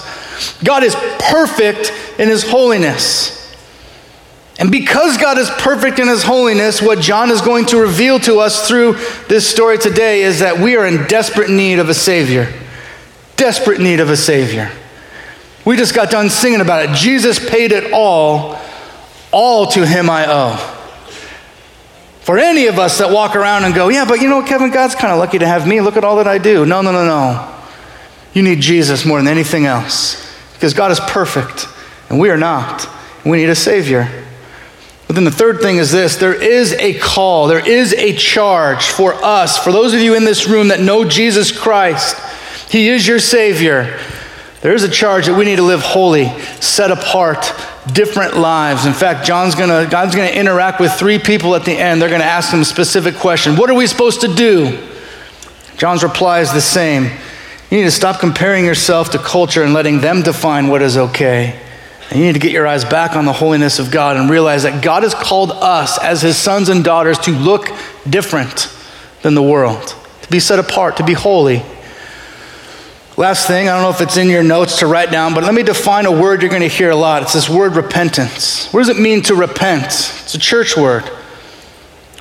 God 0.64 0.82
is 0.82 0.94
perfect 1.18 1.92
in 2.18 2.28
his 2.28 2.42
holiness. 2.42 3.35
And 4.58 4.70
because 4.70 5.18
God 5.18 5.36
is 5.36 5.50
perfect 5.50 5.98
in 5.98 6.08
his 6.08 6.22
holiness, 6.22 6.80
what 6.80 6.98
John 6.98 7.30
is 7.30 7.42
going 7.42 7.66
to 7.66 7.78
reveal 7.78 8.18
to 8.20 8.38
us 8.38 8.66
through 8.66 8.94
this 9.28 9.48
story 9.48 9.76
today 9.76 10.22
is 10.22 10.38
that 10.38 10.58
we 10.58 10.76
are 10.76 10.86
in 10.86 11.06
desperate 11.08 11.50
need 11.50 11.78
of 11.78 11.90
a 11.90 11.94
Savior. 11.94 12.50
Desperate 13.36 13.80
need 13.80 14.00
of 14.00 14.08
a 14.08 14.16
Savior. 14.16 14.70
We 15.66 15.76
just 15.76 15.94
got 15.94 16.10
done 16.10 16.30
singing 16.30 16.62
about 16.62 16.88
it. 16.88 16.94
Jesus 16.94 17.38
paid 17.38 17.72
it 17.72 17.92
all, 17.92 18.58
all 19.30 19.66
to 19.66 19.86
him 19.86 20.08
I 20.08 20.24
owe. 20.26 20.72
For 22.20 22.38
any 22.38 22.66
of 22.66 22.78
us 22.78 22.98
that 22.98 23.10
walk 23.10 23.36
around 23.36 23.64
and 23.64 23.74
go, 23.74 23.88
yeah, 23.88 24.06
but 24.06 24.22
you 24.22 24.28
know 24.28 24.42
Kevin, 24.42 24.70
God's 24.70 24.94
kind 24.94 25.12
of 25.12 25.18
lucky 25.18 25.38
to 25.38 25.46
have 25.46 25.66
me. 25.68 25.80
Look 25.80 25.96
at 25.96 26.04
all 26.04 26.16
that 26.16 26.26
I 26.26 26.38
do. 26.38 26.64
No, 26.64 26.80
no, 26.80 26.92
no, 26.92 27.04
no. 27.04 27.54
You 28.32 28.42
need 28.42 28.60
Jesus 28.60 29.04
more 29.04 29.18
than 29.18 29.28
anything 29.28 29.66
else 29.66 30.34
because 30.54 30.72
God 30.72 30.90
is 30.90 31.00
perfect 31.00 31.68
and 32.08 32.18
we 32.18 32.30
are 32.30 32.36
not. 32.36 32.88
We 33.24 33.38
need 33.38 33.48
a 33.48 33.54
Savior. 33.54 34.24
But 35.06 35.14
then 35.14 35.24
the 35.24 35.30
third 35.30 35.60
thing 35.60 35.76
is 35.76 35.92
this 35.92 36.16
there 36.16 36.34
is 36.34 36.72
a 36.74 36.98
call, 36.98 37.46
there 37.46 37.66
is 37.66 37.92
a 37.94 38.14
charge 38.14 38.86
for 38.86 39.14
us, 39.14 39.58
for 39.58 39.72
those 39.72 39.94
of 39.94 40.00
you 40.00 40.14
in 40.14 40.24
this 40.24 40.48
room 40.48 40.68
that 40.68 40.80
know 40.80 41.04
Jesus 41.04 41.56
Christ. 41.56 42.16
He 42.70 42.88
is 42.88 43.06
your 43.06 43.20
Savior. 43.20 44.00
There 44.62 44.74
is 44.74 44.82
a 44.82 44.88
charge 44.88 45.26
that 45.26 45.38
we 45.38 45.44
need 45.44 45.56
to 45.56 45.62
live 45.62 45.80
holy, 45.80 46.28
set 46.60 46.90
apart, 46.90 47.52
different 47.92 48.36
lives. 48.36 48.84
In 48.84 48.94
fact, 48.94 49.24
John's 49.24 49.54
gonna, 49.54 49.86
God's 49.88 50.14
to 50.14 50.38
interact 50.38 50.80
with 50.80 50.92
three 50.92 51.20
people 51.20 51.54
at 51.54 51.64
the 51.64 51.72
end. 51.72 52.02
They're 52.02 52.08
to 52.20 52.26
ask 52.26 52.52
him 52.52 52.60
a 52.60 52.64
specific 52.64 53.14
question 53.14 53.54
What 53.54 53.70
are 53.70 53.74
we 53.74 53.86
supposed 53.86 54.22
to 54.22 54.34
do? 54.34 54.88
John's 55.76 56.02
reply 56.02 56.40
is 56.40 56.52
the 56.52 56.60
same. 56.60 57.04
You 57.70 57.78
need 57.78 57.84
to 57.84 57.90
stop 57.90 58.18
comparing 58.18 58.64
yourself 58.64 59.10
to 59.10 59.18
culture 59.18 59.62
and 59.62 59.74
letting 59.74 60.00
them 60.00 60.22
define 60.22 60.68
what 60.68 60.82
is 60.82 60.96
okay. 60.96 61.60
And 62.10 62.20
you 62.20 62.26
need 62.26 62.34
to 62.34 62.38
get 62.38 62.52
your 62.52 62.66
eyes 62.66 62.84
back 62.84 63.16
on 63.16 63.24
the 63.24 63.32
holiness 63.32 63.78
of 63.78 63.90
God 63.90 64.16
and 64.16 64.30
realize 64.30 64.62
that 64.62 64.82
God 64.82 65.02
has 65.02 65.14
called 65.14 65.50
us 65.50 65.98
as 65.98 66.22
his 66.22 66.36
sons 66.36 66.68
and 66.68 66.84
daughters 66.84 67.18
to 67.20 67.32
look 67.32 67.68
different 68.08 68.72
than 69.22 69.34
the 69.34 69.42
world, 69.42 69.94
to 70.22 70.30
be 70.30 70.38
set 70.38 70.58
apart, 70.58 70.98
to 70.98 71.04
be 71.04 71.14
holy. 71.14 71.62
Last 73.16 73.46
thing, 73.46 73.68
I 73.68 73.72
don't 73.72 73.82
know 73.82 73.90
if 73.90 74.00
it's 74.00 74.18
in 74.18 74.28
your 74.28 74.42
notes 74.42 74.80
to 74.80 74.86
write 74.86 75.10
down, 75.10 75.34
but 75.34 75.42
let 75.42 75.54
me 75.54 75.62
define 75.62 76.06
a 76.06 76.12
word 76.12 76.42
you're 76.42 76.50
going 76.50 76.62
to 76.62 76.68
hear 76.68 76.90
a 76.90 76.96
lot. 76.96 77.22
It's 77.22 77.32
this 77.32 77.48
word 77.48 77.74
repentance. 77.74 78.70
What 78.72 78.80
does 78.80 78.90
it 78.90 79.00
mean 79.00 79.22
to 79.22 79.34
repent? 79.34 79.86
It's 79.86 80.34
a 80.34 80.38
church 80.38 80.76
word. 80.76 81.10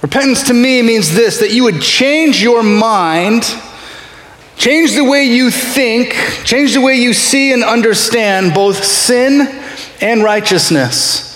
Repentance 0.01 0.43
to 0.47 0.53
me 0.53 0.81
means 0.81 1.13
this 1.13 1.39
that 1.39 1.51
you 1.51 1.63
would 1.63 1.81
change 1.81 2.41
your 2.41 2.63
mind, 2.63 3.43
change 4.55 4.95
the 4.95 5.03
way 5.03 5.25
you 5.25 5.51
think, 5.51 6.13
change 6.45 6.73
the 6.73 6.81
way 6.81 6.95
you 6.95 7.13
see 7.13 7.51
and 7.51 7.63
understand 7.63 8.53
both 8.53 8.83
sin 8.83 9.63
and 10.01 10.23
righteousness. 10.23 11.31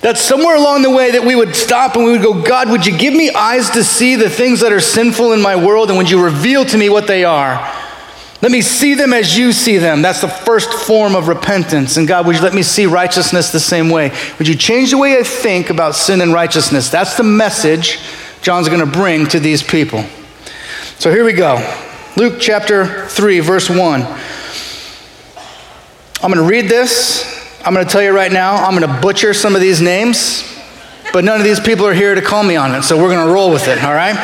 That 0.00 0.18
somewhere 0.18 0.56
along 0.56 0.82
the 0.82 0.90
way 0.90 1.12
that 1.12 1.24
we 1.24 1.36
would 1.36 1.54
stop 1.54 1.94
and 1.94 2.04
we 2.04 2.12
would 2.12 2.22
go, 2.22 2.42
God, 2.42 2.68
would 2.70 2.84
you 2.84 2.96
give 2.96 3.14
me 3.14 3.30
eyes 3.30 3.70
to 3.70 3.84
see 3.84 4.16
the 4.16 4.28
things 4.28 4.60
that 4.60 4.72
are 4.72 4.80
sinful 4.80 5.32
in 5.32 5.40
my 5.40 5.54
world 5.54 5.90
and 5.90 5.96
would 5.96 6.10
you 6.10 6.22
reveal 6.22 6.64
to 6.64 6.76
me 6.76 6.88
what 6.88 7.06
they 7.06 7.24
are? 7.24 7.54
Let 8.42 8.50
me 8.50 8.60
see 8.60 8.94
them 8.94 9.12
as 9.12 9.38
you 9.38 9.52
see 9.52 9.78
them. 9.78 10.02
That's 10.02 10.20
the 10.20 10.28
first 10.28 10.72
form 10.72 11.14
of 11.14 11.28
repentance. 11.28 11.96
And 11.96 12.08
God, 12.08 12.26
would 12.26 12.34
you 12.34 12.42
let 12.42 12.54
me 12.54 12.64
see 12.64 12.86
righteousness 12.86 13.52
the 13.52 13.60
same 13.60 13.88
way? 13.88 14.10
Would 14.38 14.48
you 14.48 14.56
change 14.56 14.90
the 14.90 14.98
way 14.98 15.16
I 15.16 15.22
think 15.22 15.70
about 15.70 15.94
sin 15.94 16.20
and 16.20 16.32
righteousness? 16.32 16.90
That's 16.90 17.16
the 17.16 17.22
message 17.22 18.00
John's 18.42 18.68
going 18.68 18.80
to 18.80 18.86
bring 18.86 19.28
to 19.28 19.38
these 19.38 19.62
people. 19.62 20.04
So 20.98 21.12
here 21.12 21.24
we 21.24 21.32
go. 21.32 21.56
Luke 22.16 22.38
chapter 22.40 23.06
3, 23.06 23.38
verse 23.38 23.70
1. 23.70 24.02
I'm 26.22 26.32
going 26.32 26.34
to 26.34 26.42
read 26.42 26.68
this. 26.68 27.41
I'm 27.64 27.74
going 27.74 27.86
to 27.86 27.92
tell 27.92 28.02
you 28.02 28.10
right 28.10 28.32
now, 28.32 28.56
I'm 28.56 28.76
going 28.76 28.92
to 28.92 29.00
butcher 29.00 29.32
some 29.32 29.54
of 29.54 29.60
these 29.60 29.80
names, 29.80 30.42
but 31.12 31.22
none 31.22 31.38
of 31.38 31.44
these 31.44 31.60
people 31.60 31.86
are 31.86 31.94
here 31.94 32.12
to 32.12 32.20
call 32.20 32.42
me 32.42 32.56
on 32.56 32.74
it, 32.74 32.82
so 32.82 32.96
we're 32.96 33.14
going 33.14 33.24
to 33.24 33.32
roll 33.32 33.52
with 33.52 33.68
it, 33.68 33.82
all 33.84 33.94
right? 33.94 34.16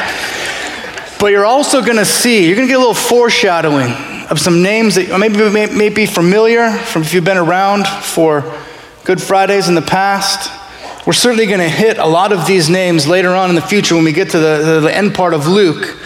But 1.21 1.29
you're 1.29 1.47
also 1.47 1.81
going 1.81 1.99
to 1.99 2.05
see, 2.05 2.49
you're 2.49 2.57
going 2.57 2.67
to 2.67 2.73
get 2.73 2.79
a 2.79 2.81
little 2.81 2.95
foreshadowing 2.95 3.93
of 4.29 4.41
some 4.41 4.61
names 4.61 4.97
that 4.97 5.17
maybe 5.21 5.37
may, 5.51 5.67
may 5.67 5.89
be 5.89 6.05
familiar 6.05 6.73
from 6.73 7.03
if 7.03 7.15
you've 7.15 7.25
been 7.25 7.37
around 7.39 7.87
for 7.87 8.43
Good 9.05 9.23
Fridays 9.23 9.69
in 9.69 9.77
the 9.77 9.83
past. 9.83 10.51
We're 11.07 11.13
certainly 11.13 11.47
going 11.47 11.61
to 11.61 11.69
hit 11.69 11.99
a 11.99 12.07
lot 12.07 12.33
of 12.33 12.45
these 12.45 12.69
names 12.69 13.07
later 13.07 13.31
on 13.31 13.51
in 13.51 13.55
the 13.55 13.63
future 13.63 13.95
when 13.95 14.05
we 14.05 14.13
get 14.13 14.31
to 14.31 14.39
the, 14.41 14.63
the, 14.65 14.81
the 14.81 14.97
end 14.97 15.15
part 15.15 15.33
of 15.33 15.47
Luke. 15.47 15.97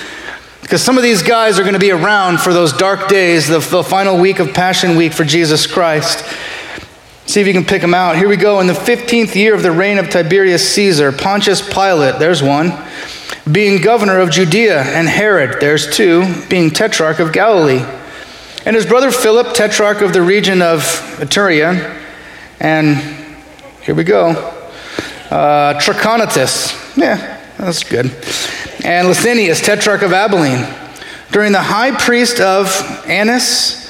Because 0.60 0.82
some 0.82 0.98
of 0.98 1.02
these 1.02 1.22
guys 1.22 1.58
are 1.58 1.62
going 1.62 1.74
to 1.74 1.80
be 1.80 1.92
around 1.92 2.40
for 2.40 2.52
those 2.52 2.74
dark 2.74 3.08
days, 3.08 3.48
the, 3.48 3.58
the 3.58 3.82
final 3.82 4.18
week 4.18 4.38
of 4.38 4.52
Passion 4.52 4.96
Week 4.96 5.14
for 5.14 5.24
Jesus 5.24 5.66
Christ. 5.66 6.24
See 7.26 7.40
if 7.40 7.46
you 7.46 7.52
can 7.52 7.64
pick 7.64 7.80
them 7.80 7.94
out. 7.94 8.16
Here 8.16 8.28
we 8.28 8.36
go. 8.36 8.60
In 8.60 8.66
the 8.66 8.72
15th 8.72 9.34
year 9.34 9.54
of 9.54 9.62
the 9.62 9.70
reign 9.70 9.98
of 9.98 10.10
Tiberius 10.10 10.68
Caesar, 10.74 11.12
Pontius 11.12 11.66
Pilate, 11.66 12.18
there's 12.18 12.42
one 12.42 12.72
being 13.50 13.80
governor 13.80 14.20
of 14.20 14.30
Judea, 14.30 14.82
and 14.82 15.08
Herod, 15.08 15.60
there's 15.60 15.90
two, 15.94 16.24
being 16.48 16.70
tetrarch 16.70 17.18
of 17.18 17.32
Galilee, 17.32 17.84
and 18.64 18.76
his 18.76 18.86
brother 18.86 19.10
Philip, 19.10 19.54
tetrarch 19.54 20.00
of 20.00 20.12
the 20.12 20.22
region 20.22 20.62
of 20.62 20.80
Iturea, 21.18 22.00
and 22.60 22.96
here 23.82 23.96
we 23.96 24.04
go, 24.04 24.28
uh, 25.30 25.74
Trachonitis, 25.80 26.96
yeah, 26.96 27.40
that's 27.58 27.82
good, 27.82 28.06
and 28.84 29.08
Lysanias, 29.08 29.64
tetrarch 29.64 30.02
of 30.02 30.12
Abilene, 30.12 30.64
during 31.32 31.50
the 31.50 31.62
high 31.62 31.90
priest 31.96 32.38
of 32.38 32.68
Annas 33.08 33.81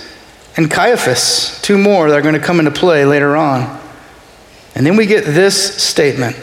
and 0.56 0.70
Caiaphas, 0.70 1.60
two 1.62 1.78
more 1.78 2.10
that 2.10 2.18
are 2.18 2.22
going 2.22 2.34
to 2.34 2.40
come 2.40 2.58
into 2.58 2.70
play 2.70 3.04
later 3.04 3.36
on. 3.36 3.80
And 4.74 4.86
then 4.86 4.96
we 4.96 5.06
get 5.06 5.24
this 5.24 5.82
statement 5.82 6.36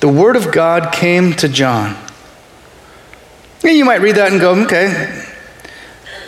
The 0.00 0.08
word 0.08 0.36
of 0.36 0.52
God 0.52 0.92
came 0.92 1.32
to 1.34 1.48
John. 1.48 1.96
And 3.62 3.76
you 3.76 3.84
might 3.84 4.00
read 4.00 4.16
that 4.16 4.32
and 4.32 4.40
go, 4.40 4.54
okay. 4.64 5.26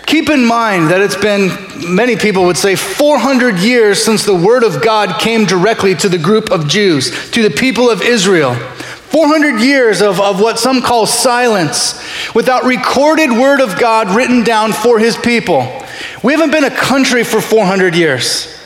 Keep 0.07 0.29
in 0.29 0.45
mind 0.45 0.91
that 0.91 1.01
it's 1.01 1.17
been, 1.17 1.49
many 1.95 2.17
people 2.17 2.45
would 2.45 2.59
say, 2.59 2.77
400 2.77 3.59
years 3.59 4.05
since 4.05 4.27
the 4.27 4.35
word 4.35 4.63
of 4.63 4.83
God 4.83 5.19
came 5.21 5.47
directly 5.47 5.95
to 5.95 6.09
the 6.09 6.19
group 6.19 6.51
of 6.51 6.69
Jews, 6.69 7.31
to 7.31 7.43
the 7.43 7.55
people 7.55 7.89
of 7.89 8.03
Israel. 8.03 8.55
400 8.55 9.61
years 9.61 10.03
of, 10.03 10.21
of 10.21 10.41
what 10.41 10.59
some 10.59 10.83
call 10.83 11.07
silence, 11.07 12.03
without 12.35 12.65
recorded 12.65 13.31
word 13.31 13.61
of 13.61 13.79
God 13.79 14.15
written 14.15 14.43
down 14.43 14.73
for 14.73 14.99
his 14.99 15.17
people. 15.17 15.82
We 16.23 16.33
haven't 16.33 16.51
been 16.51 16.65
a 16.65 16.71
country 16.71 17.25
for 17.25 17.41
400 17.41 17.95
years. 17.95 18.59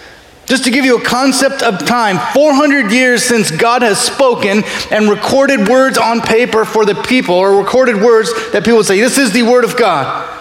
Just 0.46 0.64
to 0.64 0.70
give 0.70 0.84
you 0.84 0.96
a 0.96 1.02
concept 1.02 1.62
of 1.62 1.84
time, 1.86 2.18
400 2.32 2.92
years 2.92 3.24
since 3.24 3.50
God 3.50 3.82
has 3.82 4.00
spoken 4.00 4.62
and 4.92 5.10
recorded 5.10 5.68
words 5.68 5.98
on 5.98 6.20
paper 6.20 6.64
for 6.64 6.84
the 6.84 6.94
people, 6.94 7.34
or 7.34 7.56
recorded 7.56 7.96
words 7.96 8.30
that 8.52 8.64
people 8.64 8.84
say, 8.84 9.00
This 9.00 9.18
is 9.18 9.32
the 9.32 9.42
word 9.42 9.64
of 9.64 9.76
God. 9.76 10.34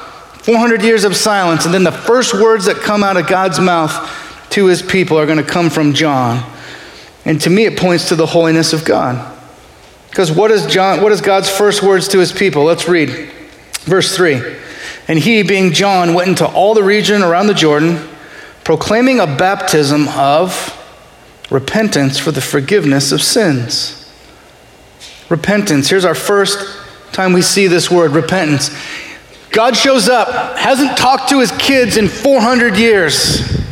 400 0.43 0.83
years 0.83 1.05
of 1.05 1.15
silence, 1.15 1.65
and 1.65 1.73
then 1.73 1.83
the 1.83 1.91
first 1.91 2.35
words 2.35 2.65
that 2.65 2.77
come 2.77 3.03
out 3.03 3.17
of 3.17 3.25
God's 3.25 3.59
mouth 3.59 3.91
to 4.51 4.67
his 4.67 4.83
people 4.83 5.17
are 5.17 5.25
going 5.25 5.39
to 5.39 5.43
come 5.43 5.71
from 5.71 5.95
John. 5.95 6.47
And 7.25 7.41
to 7.41 7.49
me, 7.49 7.65
it 7.65 7.79
points 7.79 8.09
to 8.09 8.15
the 8.15 8.27
holiness 8.27 8.71
of 8.71 8.85
God. 8.85 9.35
Because 10.11 10.31
what 10.31 10.51
is, 10.51 10.67
John, 10.67 11.01
what 11.01 11.11
is 11.11 11.19
God's 11.19 11.49
first 11.49 11.81
words 11.81 12.07
to 12.09 12.19
his 12.19 12.31
people? 12.31 12.63
Let's 12.63 12.87
read 12.87 13.09
verse 13.81 14.15
3. 14.15 14.55
And 15.07 15.19
he, 15.19 15.43
being 15.43 15.71
John, 15.71 16.13
went 16.13 16.29
into 16.29 16.47
all 16.47 16.73
the 16.73 16.83
region 16.83 17.21
around 17.21 17.47
the 17.47 17.53
Jordan 17.53 18.09
proclaiming 18.63 19.19
a 19.19 19.27
baptism 19.27 20.07
of 20.09 20.71
repentance 21.51 22.17
for 22.17 22.31
the 22.31 22.41
forgiveness 22.41 23.11
of 23.11 23.21
sins. 23.21 24.11
Repentance. 25.29 25.89
Here's 25.89 26.05
our 26.05 26.15
first 26.15 26.57
time 27.11 27.33
we 27.33 27.41
see 27.41 27.67
this 27.67 27.89
word 27.89 28.11
repentance. 28.11 28.75
God 29.51 29.77
shows 29.77 30.09
up, 30.09 30.57
hasn't 30.57 30.97
talked 30.97 31.29
to 31.29 31.39
his 31.39 31.51
kids 31.53 31.95
in 31.95 32.07
400 32.07 32.75
years. 32.75 33.63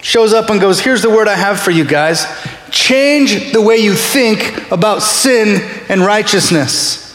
Shows 0.00 0.32
up 0.32 0.48
and 0.48 0.60
goes, 0.60 0.80
Here's 0.80 1.02
the 1.02 1.10
word 1.10 1.28
I 1.28 1.34
have 1.34 1.60
for 1.60 1.70
you 1.70 1.84
guys. 1.84 2.24
Change 2.70 3.52
the 3.52 3.60
way 3.60 3.78
you 3.78 3.94
think 3.94 4.70
about 4.70 5.02
sin 5.02 5.60
and 5.88 6.00
righteousness. 6.00 7.09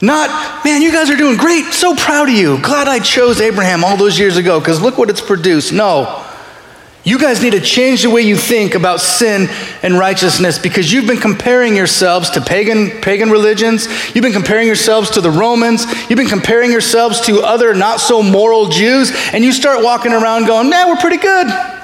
Not, 0.00 0.64
man, 0.64 0.80
you 0.80 0.92
guys 0.92 1.10
are 1.10 1.16
doing 1.16 1.36
great. 1.36 1.72
So 1.72 1.94
proud 1.96 2.28
of 2.28 2.34
you. 2.34 2.60
Glad 2.62 2.86
I 2.86 3.00
chose 3.00 3.40
Abraham 3.40 3.84
all 3.84 3.96
those 3.96 4.18
years 4.18 4.36
ago 4.36 4.60
because 4.60 4.80
look 4.80 4.96
what 4.96 5.10
it's 5.10 5.20
produced. 5.20 5.72
No. 5.72 6.24
You 7.04 7.18
guys 7.18 7.42
need 7.42 7.52
to 7.52 7.60
change 7.60 8.02
the 8.02 8.10
way 8.10 8.20
you 8.20 8.36
think 8.36 8.74
about 8.74 9.00
sin 9.00 9.48
and 9.82 9.98
righteousness 9.98 10.58
because 10.58 10.92
you've 10.92 11.06
been 11.06 11.16
comparing 11.16 11.74
yourselves 11.74 12.30
to 12.30 12.40
pagan, 12.40 12.90
pagan 13.00 13.30
religions. 13.30 13.86
You've 14.14 14.22
been 14.22 14.32
comparing 14.32 14.66
yourselves 14.66 15.10
to 15.10 15.20
the 15.20 15.30
Romans. 15.30 15.86
You've 16.10 16.18
been 16.18 16.28
comparing 16.28 16.70
yourselves 16.70 17.20
to 17.22 17.40
other 17.40 17.72
not 17.74 18.00
so 18.00 18.22
moral 18.22 18.68
Jews. 18.68 19.10
And 19.32 19.42
you 19.42 19.52
start 19.52 19.82
walking 19.82 20.12
around 20.12 20.46
going, 20.46 20.68
nah, 20.68 20.88
we're 20.88 20.96
pretty 20.96 21.16
good. 21.16 21.77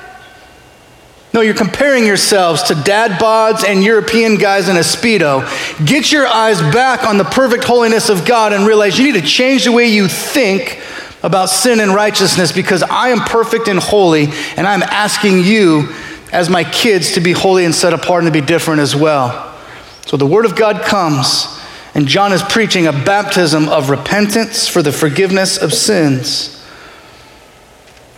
No, 1.34 1.40
you're 1.40 1.52
comparing 1.52 2.06
yourselves 2.06 2.62
to 2.64 2.76
dad 2.76 3.20
bods 3.20 3.64
and 3.64 3.82
European 3.82 4.36
guys 4.36 4.68
in 4.68 4.76
a 4.76 4.80
Speedo. 4.80 5.44
Get 5.84 6.12
your 6.12 6.28
eyes 6.28 6.60
back 6.60 7.04
on 7.04 7.18
the 7.18 7.24
perfect 7.24 7.64
holiness 7.64 8.08
of 8.08 8.24
God 8.24 8.52
and 8.52 8.64
realize 8.64 9.00
you 9.00 9.12
need 9.12 9.20
to 9.20 9.26
change 9.26 9.64
the 9.64 9.72
way 9.72 9.88
you 9.88 10.06
think 10.06 10.80
about 11.24 11.46
sin 11.46 11.80
and 11.80 11.92
righteousness 11.92 12.52
because 12.52 12.84
I 12.84 13.08
am 13.08 13.18
perfect 13.18 13.66
and 13.66 13.80
holy, 13.80 14.28
and 14.56 14.64
I'm 14.64 14.84
asking 14.84 15.40
you, 15.40 15.92
as 16.32 16.48
my 16.48 16.62
kids, 16.62 17.14
to 17.14 17.20
be 17.20 17.32
holy 17.32 17.64
and 17.64 17.74
set 17.74 17.92
apart 17.92 18.22
and 18.22 18.32
to 18.32 18.40
be 18.40 18.46
different 18.46 18.80
as 18.80 18.94
well. 18.94 19.58
So 20.06 20.16
the 20.16 20.26
Word 20.26 20.44
of 20.44 20.54
God 20.54 20.82
comes, 20.82 21.48
and 21.96 22.06
John 22.06 22.32
is 22.32 22.44
preaching 22.44 22.86
a 22.86 22.92
baptism 22.92 23.68
of 23.68 23.90
repentance 23.90 24.68
for 24.68 24.82
the 24.82 24.92
forgiveness 24.92 25.58
of 25.58 25.74
sins. 25.74 26.63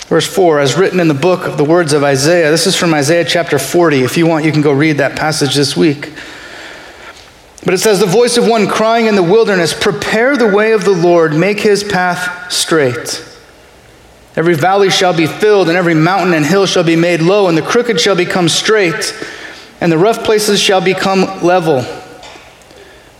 Verse 0.07 0.27
4, 0.33 0.61
as 0.61 0.79
written 0.79 1.01
in 1.01 1.09
the 1.09 1.15
book 1.15 1.47
of 1.47 1.57
the 1.57 1.65
words 1.65 1.93
of 1.93 2.05
Isaiah. 2.05 2.49
This 2.53 2.69
is 2.69 2.77
from 2.77 2.95
Isaiah 2.95 3.25
chapter 3.25 3.59
40. 3.59 4.05
If 4.05 4.17
you 4.17 4.25
want, 4.25 4.45
you 4.45 4.53
can 4.53 4.63
go 4.63 4.71
read 4.71 4.99
that 4.99 5.19
passage 5.19 5.57
this 5.57 5.77
week. 5.77 6.13
But 7.65 7.75
it 7.75 7.79
says, 7.79 7.99
The 7.99 8.07
voice 8.07 8.37
of 8.37 8.47
one 8.47 8.69
crying 8.69 9.07
in 9.07 9.17
the 9.17 9.23
wilderness, 9.23 9.75
Prepare 9.75 10.37
the 10.37 10.47
way 10.47 10.71
of 10.73 10.85
the 10.85 10.93
Lord, 10.93 11.35
make 11.35 11.59
his 11.59 11.83
path 11.83 12.53
straight. 12.53 13.25
Every 14.37 14.55
valley 14.55 14.91
shall 14.91 15.13
be 15.13 15.27
filled, 15.27 15.69
and 15.69 15.77
every 15.77 15.95
mountain 15.95 16.35
and 16.35 16.47
hill 16.47 16.67
shall 16.67 16.85
be 16.85 16.95
made 16.95 17.21
low, 17.21 17.49
and 17.49 17.59
the 17.59 17.63
crooked 17.63 18.01
shall 18.01 18.15
become 18.15 18.49
straight, 18.49 19.13
and 19.81 19.91
the 19.91 19.99
rough 19.99 20.23
places 20.23 20.61
shall 20.61 20.81
become 20.81 21.23
level. 21.43 21.85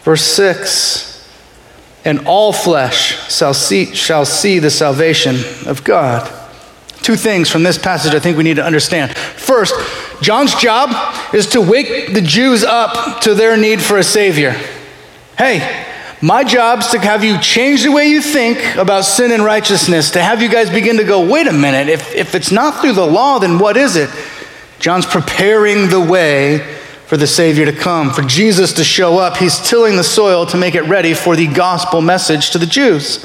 Verse 0.05 0.23
6 0.23 1.29
And 2.05 2.29
all 2.29 2.53
flesh 2.53 3.29
shall 3.35 3.55
see, 3.55 3.93
shall 3.93 4.25
see 4.25 4.61
the 4.61 4.71
salvation 4.71 5.35
of 5.67 5.83
God 5.83 6.33
two 7.07 7.15
things 7.15 7.49
from 7.49 7.63
this 7.63 7.79
passage 7.79 8.17
I 8.17 8.19
think 8.19 8.37
we 8.37 8.43
need 8.43 8.57
to 8.57 8.65
understand. 8.65 9.17
First, 9.17 9.73
John's 10.21 10.57
job 10.57 10.91
is 11.33 11.47
to 11.51 11.61
wake 11.61 12.13
the 12.13 12.21
Jews 12.21 12.65
up 12.65 13.21
to 13.21 13.33
their 13.33 13.57
need 13.57 13.81
for 13.81 13.97
a 13.97 14.03
Savior. 14.03 14.57
Hey, 15.39 15.87
my 16.21 16.43
job 16.43 16.81
is 16.81 16.89
to 16.89 16.99
have 16.99 17.23
you 17.23 17.39
change 17.39 17.85
the 17.85 17.93
way 17.93 18.09
you 18.09 18.21
think 18.21 18.75
about 18.75 19.05
sin 19.05 19.31
and 19.31 19.45
righteousness, 19.45 20.11
to 20.11 20.23
have 20.23 20.43
you 20.43 20.49
guys 20.49 20.69
begin 20.69 20.97
to 20.97 21.05
go, 21.05 21.25
wait 21.25 21.47
a 21.47 21.53
minute, 21.53 21.89
if, 21.89 22.13
if 22.13 22.35
it's 22.35 22.51
not 22.51 22.81
through 22.81 22.95
the 22.95 23.07
law, 23.07 23.39
then 23.39 23.61
what 23.61 23.77
is 23.77 23.95
it? 23.95 24.11
John's 24.81 25.07
preparing 25.07 25.89
the 25.89 26.01
way 26.01 26.59
for 27.07 27.17
the 27.17 27.29
Savior 27.29 27.67
to 27.67 27.73
come, 27.73 28.11
for 28.11 28.23
Jesus 28.23 28.73
to 28.73 28.83
show 28.83 29.19
up. 29.19 29.37
He's 29.37 29.61
tilling 29.61 29.95
the 29.95 30.03
soil 30.03 30.45
to 30.47 30.57
make 30.57 30.75
it 30.75 30.83
ready 30.83 31.15
for 31.15 31.37
the 31.37 31.47
gospel 31.47 32.01
message 32.01 32.51
to 32.51 32.59
the 32.59 32.67
Jews. 32.67 33.25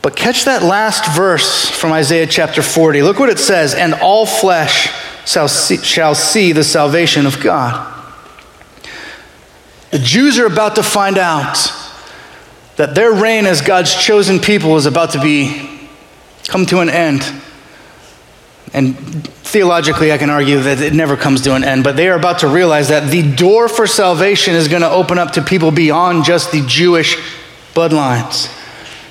But 0.00 0.14
catch 0.14 0.44
that 0.44 0.62
last 0.62 1.16
verse 1.16 1.68
from 1.68 1.92
Isaiah 1.92 2.26
chapter 2.26 2.62
40. 2.62 3.02
Look 3.02 3.18
what 3.18 3.30
it 3.30 3.38
says 3.38 3.74
And 3.74 3.94
all 3.94 4.26
flesh 4.26 4.88
shall 5.26 5.48
see, 5.48 5.78
shall 5.78 6.14
see 6.14 6.52
the 6.52 6.64
salvation 6.64 7.26
of 7.26 7.40
God. 7.40 7.94
The 9.90 9.98
Jews 9.98 10.38
are 10.38 10.46
about 10.46 10.76
to 10.76 10.82
find 10.82 11.18
out 11.18 11.56
that 12.76 12.94
their 12.94 13.12
reign 13.12 13.46
as 13.46 13.60
God's 13.60 13.94
chosen 13.94 14.38
people 14.38 14.76
is 14.76 14.86
about 14.86 15.12
to 15.12 15.20
be 15.20 15.78
come 16.46 16.64
to 16.66 16.80
an 16.80 16.88
end. 16.88 17.22
And 18.72 18.96
theologically, 19.26 20.12
I 20.12 20.18
can 20.18 20.30
argue 20.30 20.60
that 20.60 20.80
it 20.80 20.92
never 20.92 21.16
comes 21.16 21.40
to 21.42 21.54
an 21.54 21.64
end, 21.64 21.84
but 21.84 21.96
they 21.96 22.08
are 22.08 22.16
about 22.16 22.40
to 22.40 22.48
realize 22.48 22.88
that 22.88 23.10
the 23.10 23.34
door 23.34 23.68
for 23.68 23.86
salvation 23.86 24.54
is 24.54 24.68
going 24.68 24.82
to 24.82 24.90
open 24.90 25.18
up 25.18 25.32
to 25.32 25.42
people 25.42 25.70
beyond 25.70 26.24
just 26.24 26.52
the 26.52 26.64
Jewish 26.66 27.16
bloodlines. 27.74 28.54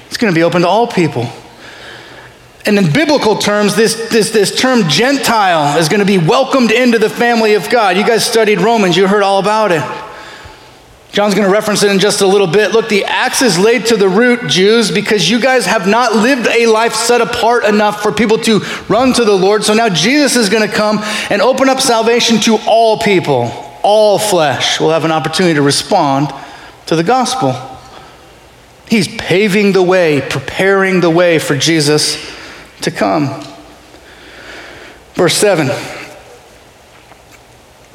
It's 0.08 0.18
going 0.18 0.34
to 0.34 0.38
be 0.38 0.44
open 0.44 0.62
to 0.64 0.68
all 0.68 0.88
people. 0.88 1.28
And 2.66 2.78
in 2.78 2.92
biblical 2.92 3.38
terms, 3.38 3.76
this, 3.76 4.10
this, 4.10 4.32
this 4.32 4.60
term 4.60 4.90
Gentile 4.90 5.78
is 5.80 5.88
going 5.88 6.02
to 6.02 6.06
be 6.06 6.18
welcomed 6.18 6.72
into 6.72 7.00
the 7.00 7.10
family 7.10 7.54
of 7.54 7.70
God. 7.70 7.96
You 7.96 8.06
guys 8.06 8.26
studied 8.26 8.60
Romans, 8.60 8.98
you 8.98 9.08
heard 9.08 9.24
all 9.24 9.40
about 9.40 9.72
it. 9.72 9.84
John's 11.14 11.34
going 11.34 11.48
to 11.48 11.52
reference 11.52 11.82
it 11.82 11.90
in 11.90 11.98
just 11.98 12.22
a 12.22 12.28
little 12.28 12.46
bit. 12.46 12.74
Look, 12.74 12.90
the 12.90 13.06
axe 13.06 13.42
is 13.42 13.58
laid 13.58 13.86
to 13.88 13.96
the 13.96 14.10
root, 14.10 14.50
Jews, 14.50 14.92
because 14.92 15.30
you 15.30 15.40
guys 15.40 15.66
have 15.66 15.88
not 15.88 16.14
lived 16.14 16.48
a 16.48 16.68
life 16.68 16.94
set 16.94 17.22
apart 17.22 17.64
enough 17.64 18.04
for 18.04 18.12
people 18.12 18.38
to 18.40 18.60
run 18.90 19.14
to 19.14 19.24
the 19.24 19.34
Lord. 19.34 19.64
So 19.64 19.74
now 19.74 19.90
Jesus 19.90 20.36
is 20.36 20.50
going 20.50 20.68
to 20.68 20.76
come 20.76 21.00
and 21.30 21.42
open 21.42 21.70
up 21.70 21.80
salvation 21.80 22.40
to 22.42 22.58
all 22.68 23.00
people. 23.00 23.50
All 23.82 24.20
flesh 24.20 24.80
will 24.80 24.92
have 24.92 25.06
an 25.06 25.12
opportunity 25.12 25.56
to 25.56 25.62
respond 25.62 26.32
to 26.88 26.96
the 26.96 27.04
gospel. 27.04 27.77
He's 28.90 29.08
paving 29.08 29.74
the 29.74 29.84
way, 29.84 30.22
preparing 30.22 31.02
the 31.02 31.10
way 31.10 31.40
for 31.40 31.58
Jesus 31.58 32.18
to 32.82 32.92
come. 32.92 33.44
Verse 35.14 35.36
7. 35.36 35.70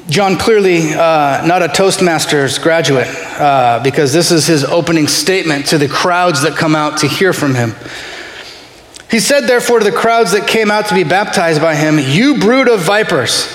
John 0.09 0.37
clearly 0.37 0.93
uh, 0.93 1.45
not 1.45 1.63
a 1.63 1.67
Toastmasters 1.67 2.61
graduate 2.61 3.07
uh, 3.39 3.81
because 3.81 4.11
this 4.11 4.31
is 4.31 4.45
his 4.45 4.63
opening 4.65 5.07
statement 5.07 5.67
to 5.67 5.77
the 5.77 5.87
crowds 5.87 6.41
that 6.41 6.57
come 6.57 6.75
out 6.75 6.99
to 6.99 7.07
hear 7.07 7.31
from 7.31 7.55
him. 7.55 7.73
He 9.09 9.19
said, 9.19 9.41
therefore, 9.41 9.79
to 9.79 9.85
the 9.85 9.95
crowds 9.95 10.33
that 10.33 10.47
came 10.47 10.69
out 10.69 10.87
to 10.87 10.95
be 10.95 11.03
baptized 11.03 11.61
by 11.61 11.75
him, 11.75 11.97
You 11.99 12.39
brood 12.39 12.67
of 12.67 12.81
vipers, 12.81 13.47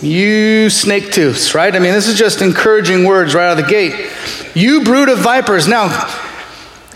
you 0.00 0.70
snake 0.70 1.12
tooths, 1.12 1.54
right? 1.54 1.74
I 1.74 1.78
mean, 1.80 1.92
this 1.92 2.06
is 2.08 2.18
just 2.18 2.40
encouraging 2.40 3.04
words 3.04 3.34
right 3.34 3.46
out 3.50 3.58
of 3.58 3.64
the 3.64 3.70
gate. 3.70 4.10
You 4.54 4.84
brood 4.84 5.08
of 5.08 5.18
vipers. 5.18 5.66
Now, 5.66 5.88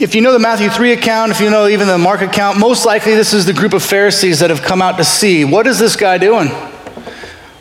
if 0.00 0.14
you 0.14 0.20
know 0.20 0.32
the 0.32 0.40
Matthew 0.40 0.68
3 0.70 0.92
account, 0.92 1.30
if 1.30 1.40
you 1.40 1.50
know 1.50 1.68
even 1.68 1.86
the 1.86 1.98
Mark 1.98 2.20
account, 2.20 2.58
most 2.58 2.84
likely 2.84 3.14
this 3.14 3.32
is 3.32 3.46
the 3.46 3.52
group 3.52 3.72
of 3.72 3.82
Pharisees 3.82 4.40
that 4.40 4.50
have 4.50 4.62
come 4.62 4.82
out 4.82 4.96
to 4.96 5.04
see 5.04 5.44
what 5.44 5.66
is 5.66 5.78
this 5.78 5.94
guy 5.94 6.18
doing? 6.18 6.50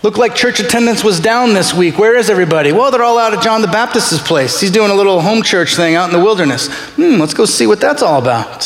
Looked 0.01 0.17
like 0.17 0.35
church 0.35 0.59
attendance 0.59 1.03
was 1.03 1.19
down 1.19 1.53
this 1.53 1.73
week. 1.73 1.97
Where 1.97 2.17
is 2.17 2.29
everybody? 2.29 2.71
Well, 2.71 2.91
they're 2.91 3.03
all 3.03 3.19
out 3.19 3.33
at 3.33 3.41
John 3.41 3.61
the 3.61 3.67
Baptist's 3.67 4.19
place. 4.19 4.59
He's 4.59 4.71
doing 4.71 4.91
a 4.91 4.95
little 4.95 5.21
home 5.21 5.43
church 5.43 5.75
thing 5.75 5.95
out 5.95 6.11
in 6.11 6.19
the 6.19 6.23
wilderness. 6.23 6.67
Hmm, 6.95 7.19
let's 7.19 7.33
go 7.33 7.45
see 7.45 7.67
what 7.67 7.79
that's 7.79 8.01
all 8.01 8.21
about. 8.21 8.63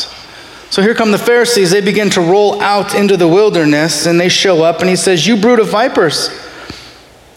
So 0.69 0.82
here 0.82 0.95
come 0.95 1.12
the 1.12 1.17
Pharisees. 1.17 1.69
They 1.69 1.82
begin 1.82 2.10
to 2.12 2.21
roll 2.21 2.60
out 2.62 2.95
into 2.95 3.17
the 3.17 3.27
wilderness 3.27 4.06
and 4.06 4.19
they 4.19 4.30
show 4.30 4.63
up 4.63 4.80
and 4.80 4.89
he 4.89 4.95
says, 4.95 5.27
You 5.27 5.38
brood 5.38 5.60
of 5.60 5.67
vipers, 5.69 6.30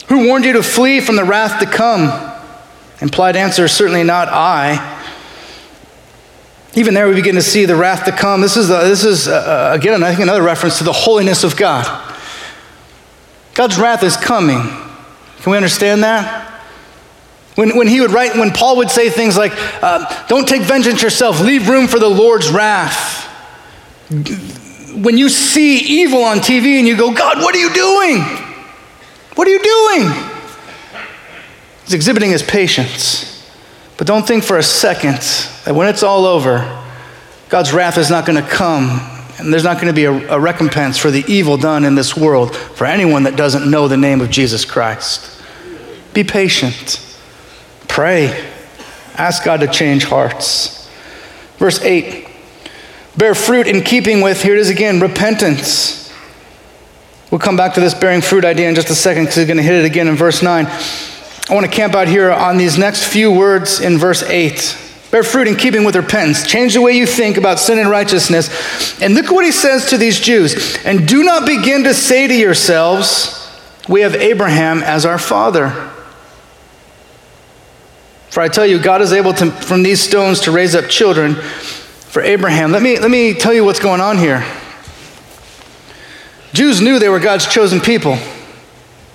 who 0.09 0.27
warned 0.27 0.45
you 0.45 0.55
to 0.55 0.63
flee 0.63 1.01
from 1.01 1.17
the 1.17 1.25
wrath 1.25 1.61
to 1.61 1.67
come? 1.67 2.09
Implied 3.01 3.37
answer, 3.37 3.69
certainly 3.69 4.03
not 4.03 4.29
I. 4.29 5.00
Even 6.75 6.95
there, 6.95 7.09
we 7.09 7.15
begin 7.15 7.35
to 7.35 7.43
see 7.43 7.65
the 7.65 7.75
wrath 7.75 8.05
to 8.05 8.13
come. 8.13 8.41
This 8.41 8.57
is, 8.57 8.69
this 8.69 9.05
is 9.05 9.27
uh, 9.27 9.73
again, 9.75 10.03
I 10.05 10.11
think, 10.11 10.21
another 10.21 10.43
reference 10.43 10.79
to 10.79 10.85
the 10.85 10.93
holiness 10.93 11.43
of 11.43 11.57
God. 11.57 11.85
God's 13.55 13.79
wrath 13.79 14.05
is 14.05 14.17
coming. 14.17 14.61
Can 14.61 15.51
we 15.51 15.57
understand 15.57 16.05
that? 16.05 16.49
When, 17.57 17.77
when 17.77 17.89
he 17.89 18.01
would 18.01 18.13
write, 18.13 18.37
when 18.37 18.53
Paul 18.53 18.77
would 18.77 18.91
say 18.91 19.11
things 19.11 19.37
like, 19.37 19.53
uh, 19.83 20.27
don't 20.29 20.47
take 20.47 20.63
vengeance 20.63 21.03
yourself, 21.03 21.41
leave 21.41 21.69
room 21.69 21.89
for 21.89 21.99
the 21.99 22.09
Lord's 22.09 22.51
wrath. 22.51 23.27
When 24.95 25.19
you 25.19 25.29
see 25.29 25.79
evil 25.79 26.23
on 26.23 26.39
TV 26.39 26.79
and 26.79 26.87
you 26.87 26.97
go, 26.97 27.13
God, 27.13 27.39
what 27.39 27.55
are 27.55 27.59
you 27.59 27.73
doing? 27.73 28.23
What 29.35 29.49
are 29.49 29.51
you 29.51 29.63
doing? 29.63 30.31
He's 31.85 31.95
exhibiting 31.95 32.31
his 32.31 32.43
patience. 32.43 33.40
But 34.01 34.07
don't 34.07 34.27
think 34.27 34.45
for 34.45 34.57
a 34.57 34.63
second 34.63 35.19
that 35.67 35.75
when 35.75 35.87
it's 35.87 36.03
all 36.03 36.25
over, 36.25 36.61
God's 37.51 37.75
wrath 37.75 37.99
is 37.99 38.09
not 38.09 38.25
going 38.25 38.43
to 38.43 38.49
come 38.49 38.99
and 39.39 39.53
there's 39.53 39.63
not 39.63 39.75
going 39.77 39.89
to 39.89 39.93
be 39.93 40.05
a, 40.05 40.37
a, 40.37 40.41
recompense 40.41 40.97
for 40.97 41.11
the 41.11 41.23
evil 41.29 41.59
done 41.59 41.85
in 41.85 41.97
this 41.97 42.17
world 42.17 42.57
for 42.57 42.87
anyone 42.87 43.25
that 43.25 43.37
doesn't 43.37 43.71
know 43.71 43.89
the 43.89 43.99
name 43.99 44.23
of 44.23 44.31
Jesus 44.31 44.65
Christ. 44.65 45.43
Be 46.15 46.25
patient. 46.25 46.99
Pray. 47.89 48.51
Ask 49.19 49.45
God 49.45 49.61
to 49.61 49.67
change 49.67 50.05
hearts. 50.05 50.91
Verse 51.59 51.79
8 51.83 52.27
bear 53.19 53.35
fruit 53.35 53.67
in 53.67 53.83
keeping 53.83 54.23
with, 54.23 54.43
here 54.43 54.55
it 54.55 54.61
is 54.61 54.71
again, 54.71 54.99
repentance. 54.99 56.11
We'll 57.31 57.39
come 57.39 57.59
back 57.59 57.75
to 57.75 57.81
this 57.81 57.93
bearing 57.93 58.23
fruit 58.23 58.47
idea 58.47 58.67
in 58.67 58.75
just 58.75 58.89
a 58.89 58.95
second 58.95 59.25
because 59.25 59.37
he's 59.37 59.47
going 59.47 59.59
to 59.59 59.63
hit 59.63 59.75
it 59.75 59.85
again 59.85 60.09
in 60.09 60.17
verse 60.17 60.43
9. 60.43 60.65
I 61.49 61.55
want 61.55 61.67
to 61.67 61.73
camp 61.73 61.95
out 61.95 62.09
here 62.09 62.31
on 62.31 62.59
these 62.59 62.79
next 62.79 63.05
few 63.05 63.33
words 63.33 63.81
in 63.81 63.99
verse 63.99 64.23
8. 64.23 64.77
Bear 65.11 65.25
fruit 65.25 65.49
in 65.49 65.57
keeping 65.57 65.85
with 65.85 65.97
repentance. 65.97 66.47
Change 66.47 66.75
the 66.75 66.81
way 66.81 66.93
you 66.93 67.05
think 67.05 67.37
about 67.37 67.59
sin 67.59 67.79
and 67.79 67.91
righteousness. 67.91 69.03
And 69.03 69.15
look 69.15 69.31
what 69.31 69.45
he 69.45 69.51
says 69.51 69.91
to 69.91 69.99
these 69.99 70.21
Jews. 70.21 70.79
And 70.85 71.09
do 71.09 71.25
not 71.25 71.47
begin 71.47 71.85
to 71.85 71.95
say 71.95 72.29
to 72.29 72.35
yourselves, 72.35 73.51
We 73.89 74.03
have 74.03 74.15
Abraham 74.15 74.83
as 74.83 75.05
our 75.05 75.19
father. 75.19 75.71
For 78.31 78.41
I 78.41 78.47
tell 78.47 78.65
you, 78.65 78.79
God 78.79 79.03
is 79.03 79.13
able 79.13 79.35
to, 79.35 79.51
from 79.51 79.83
these 79.83 80.01
stones 80.01 80.41
to 80.43 80.53
raise 80.53 80.77
up 80.77 80.89
children 80.89 81.35
for 81.35 82.23
Abraham. 82.23 82.71
Let 82.71 82.83
me, 82.83 83.01
let 83.01 83.11
me 83.11 83.35
tell 83.35 83.53
you 83.53 83.65
what's 83.65 83.81
going 83.81 84.01
on 84.01 84.19
here. 84.19 84.47
Jews 86.53 86.81
knew 86.81 87.01
they 87.01 87.09
were 87.09 87.19
God's 87.19 87.47
chosen 87.47 87.81
people. 87.81 88.17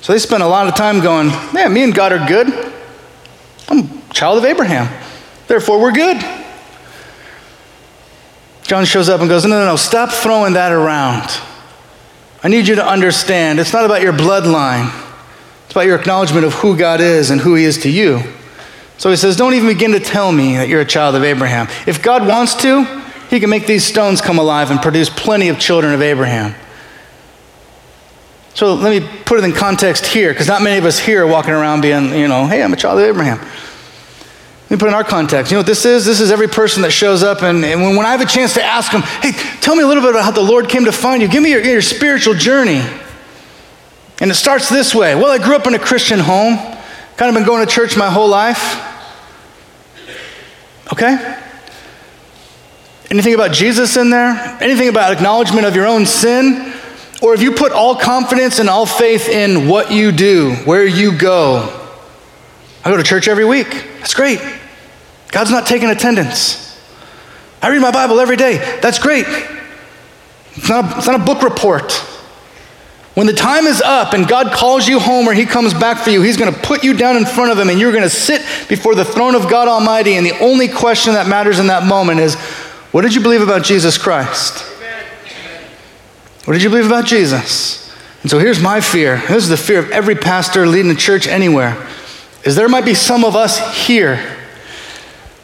So 0.06 0.14
they 0.14 0.20
spent 0.20 0.44
a 0.44 0.48
lot 0.48 0.68
of 0.68 0.76
time 0.76 1.02
going, 1.02 1.30
Man, 1.52 1.74
me 1.74 1.84
and 1.84 1.92
God 1.92 2.12
are 2.12 2.28
good. 2.28 2.48
I'm 3.68 3.80
a 3.80 4.14
child 4.14 4.38
of 4.38 4.46
Abraham. 4.46 4.88
Therefore, 5.48 5.82
we're 5.82 5.94
good. 5.94 6.24
John 8.62 8.86
shows 8.86 9.10
up 9.10 9.22
and 9.22 9.28
goes, 9.28 9.46
No, 9.46 9.58
no, 9.58 9.66
no, 9.66 9.76
stop 9.76 10.12
throwing 10.12 10.54
that 10.54 10.72
around. 10.72 11.28
I 12.44 12.50
need 12.50 12.68
you 12.68 12.76
to 12.76 12.88
understand 12.88 13.60
it's 13.60 13.74
not 13.74 13.84
about 13.84 14.04
your 14.04 14.14
bloodline, 14.14 14.94
it's 15.64 15.72
about 15.72 15.88
your 15.88 15.98
acknowledgement 15.98 16.46
of 16.46 16.54
who 16.54 16.78
God 16.78 17.02
is 17.02 17.32
and 17.32 17.42
who 17.42 17.56
He 17.56 17.64
is 17.64 17.80
to 17.80 17.90
you. 17.90 18.22
So 19.00 19.10
he 19.10 19.16
says, 19.16 19.36
Don't 19.36 19.56
even 19.56 19.70
begin 19.70 19.94
to 19.94 20.00
tell 20.00 20.32
me 20.32 20.58
that 20.58 20.68
you're 20.68 20.82
a 20.82 20.86
child 20.86 21.16
of 21.16 21.24
Abraham. 21.24 21.68
If 21.88 22.04
God 22.04 22.28
wants 22.28 22.54
to, 22.62 22.84
He 23.32 23.40
can 23.40 23.50
make 23.50 23.66
these 23.66 23.84
stones 23.84 24.22
come 24.22 24.38
alive 24.38 24.70
and 24.70 24.80
produce 24.80 25.10
plenty 25.10 25.50
of 25.50 25.58
children 25.58 25.96
of 25.96 26.04
Abraham. 26.04 26.54
So 28.56 28.74
let 28.74 28.90
me 28.90 29.08
put 29.26 29.38
it 29.38 29.44
in 29.44 29.52
context 29.52 30.06
here, 30.06 30.32
because 30.32 30.48
not 30.48 30.62
many 30.62 30.78
of 30.78 30.86
us 30.86 30.98
here 30.98 31.24
are 31.24 31.28
walking 31.28 31.52
around 31.52 31.82
being, 31.82 32.16
you 32.16 32.28
know, 32.28 32.48
hey, 32.48 32.64
I'm 32.64 32.72
a 32.72 32.78
child 32.78 33.00
of 33.00 33.06
Abraham. 33.06 33.38
Let 33.38 34.72
me 34.72 34.78
put 34.78 34.88
in 34.88 34.94
our 34.96 35.04
context. 35.04 35.52
You 35.52 35.58
know 35.58 35.60
what 35.60 35.68
this 35.68 35.86
is? 35.86 36.06
This 36.06 36.22
is 36.22 36.32
every 36.32 36.48
person 36.48 36.82
that 36.84 36.92
shows 36.92 37.22
up, 37.22 37.44
and, 37.44 37.64
and 37.66 37.82
when, 37.82 37.98
when 37.98 38.06
I 38.06 38.12
have 38.12 38.22
a 38.22 38.26
chance 38.26 38.54
to 38.54 38.64
ask 38.64 38.94
them, 38.94 39.02
hey, 39.02 39.34
tell 39.60 39.76
me 39.76 39.84
a 39.84 39.88
little 39.88 40.02
bit 40.02 40.12
about 40.12 40.24
how 40.24 40.32
the 40.32 40.42
Lord 40.42 40.70
came 40.70 40.86
to 40.86 40.94
find 40.94 41.22
you. 41.22 41.28
Give 41.28 41.44
me 41.44 41.52
your, 41.52 41.64
your 41.64 41.82
spiritual 41.82 42.34
journey. 42.34 42.82
And 44.22 44.32
it 44.32 44.36
starts 44.36 44.70
this 44.70 44.96
way. 44.96 45.16
Well, 45.16 45.32
I 45.32 45.38
grew 45.38 45.58
up 45.58 45.68
in 45.68 45.76
a 45.76 45.80
Christian 45.80 46.20
home, 46.20 46.56
kind 47.18 47.30
of 47.30 47.34
been 47.34 47.44
going 47.44 47.68
to 47.68 47.72
church 47.72 47.98
my 47.98 48.10
whole 48.10 48.30
life. 48.30 48.82
Okay? 50.94 51.42
Anything 53.12 53.34
about 53.34 53.52
Jesus 53.52 53.98
in 53.98 54.10
there? 54.10 54.58
Anything 54.62 54.88
about 54.88 55.12
acknowledgement 55.12 55.66
of 55.68 55.76
your 55.76 55.86
own 55.86 56.06
sin? 56.06 56.72
Or 57.22 57.34
if 57.34 57.42
you 57.42 57.52
put 57.52 57.72
all 57.72 57.96
confidence 57.96 58.60
and 58.60 58.70
all 58.70 58.86
faith 58.86 59.30
in 59.30 59.68
what 59.68 59.92
you 59.92 60.12
do, 60.12 60.54
where 60.66 60.86
you 60.86 61.18
go? 61.18 61.82
I 62.84 62.92
go 62.92 62.98
to 62.98 63.04
church 63.04 63.28
every 63.28 63.46
week. 63.46 63.70
That's 64.00 64.14
great. 64.14 64.40
God's 65.32 65.52
not 65.52 65.66
taking 65.66 65.90
attendance. 65.90 66.80
I 67.62 67.70
read 67.70 67.82
my 67.82 67.92
Bible 67.92 68.20
every 68.20 68.38
day. 68.38 68.58
That's 68.82 69.00
great. 69.00 69.26
It's 70.56 70.70
not, 70.70 70.94
a, 70.94 70.98
it's 70.98 71.08
not 71.08 71.20
a 71.20 71.24
book 71.24 71.42
report. 71.42 71.92
When 73.16 73.28
the 73.28 73.34
time 73.34 73.66
is 73.66 73.82
up 73.82 74.14
and 74.14 74.28
God 74.28 74.52
calls 74.52 74.88
you 74.88 75.00
home 75.00 75.28
or 75.28 75.34
He 75.34 75.46
comes 75.46 75.74
back 75.74 76.04
for 76.04 76.10
you, 76.10 76.22
He's 76.22 76.38
going 76.38 76.54
to 76.54 76.60
put 76.60 76.84
you 76.84 76.94
down 76.94 77.16
in 77.16 77.26
front 77.26 77.52
of 77.52 77.58
Him 77.58 77.70
and 77.70 77.80
you're 77.80 77.92
going 77.92 78.04
to 78.04 78.10
sit 78.10 78.42
before 78.68 78.94
the 78.94 79.06
throne 79.06 79.36
of 79.36 79.50
God 79.50 79.68
Almighty. 79.68 80.16
And 80.16 80.26
the 80.26 80.38
only 80.40 80.68
question 80.68 81.14
that 81.14 81.28
matters 81.28 81.60
in 81.60 81.68
that 81.68 81.88
moment 81.88 82.20
is 82.20 82.36
what 82.92 83.02
did 83.02 83.16
you 83.16 83.22
believe 83.22 83.42
about 83.42 83.64
Jesus 83.64 83.98
Christ? 83.98 84.75
What 86.46 86.54
did 86.54 86.62
you 86.62 86.70
believe 86.70 86.86
about 86.86 87.06
Jesus? 87.06 87.92
And 88.22 88.30
so 88.30 88.38
here's 88.40 88.62
my 88.62 88.80
fear. 88.82 89.18
This 89.28 89.44
is 89.44 89.50
the 89.50 89.58
fear 89.58 89.80
of 89.80 89.92
every 89.92 90.16
pastor 90.16 90.68
leading 90.68 90.92
a 90.92 90.96
church 90.96 91.28
anywhere. 91.28 91.88
Is 92.44 92.56
there 92.56 92.70
might 92.70 92.86
be 92.86 92.94
some 92.94 93.26
of 93.26 93.36
us 93.36 93.86
here 93.86 94.16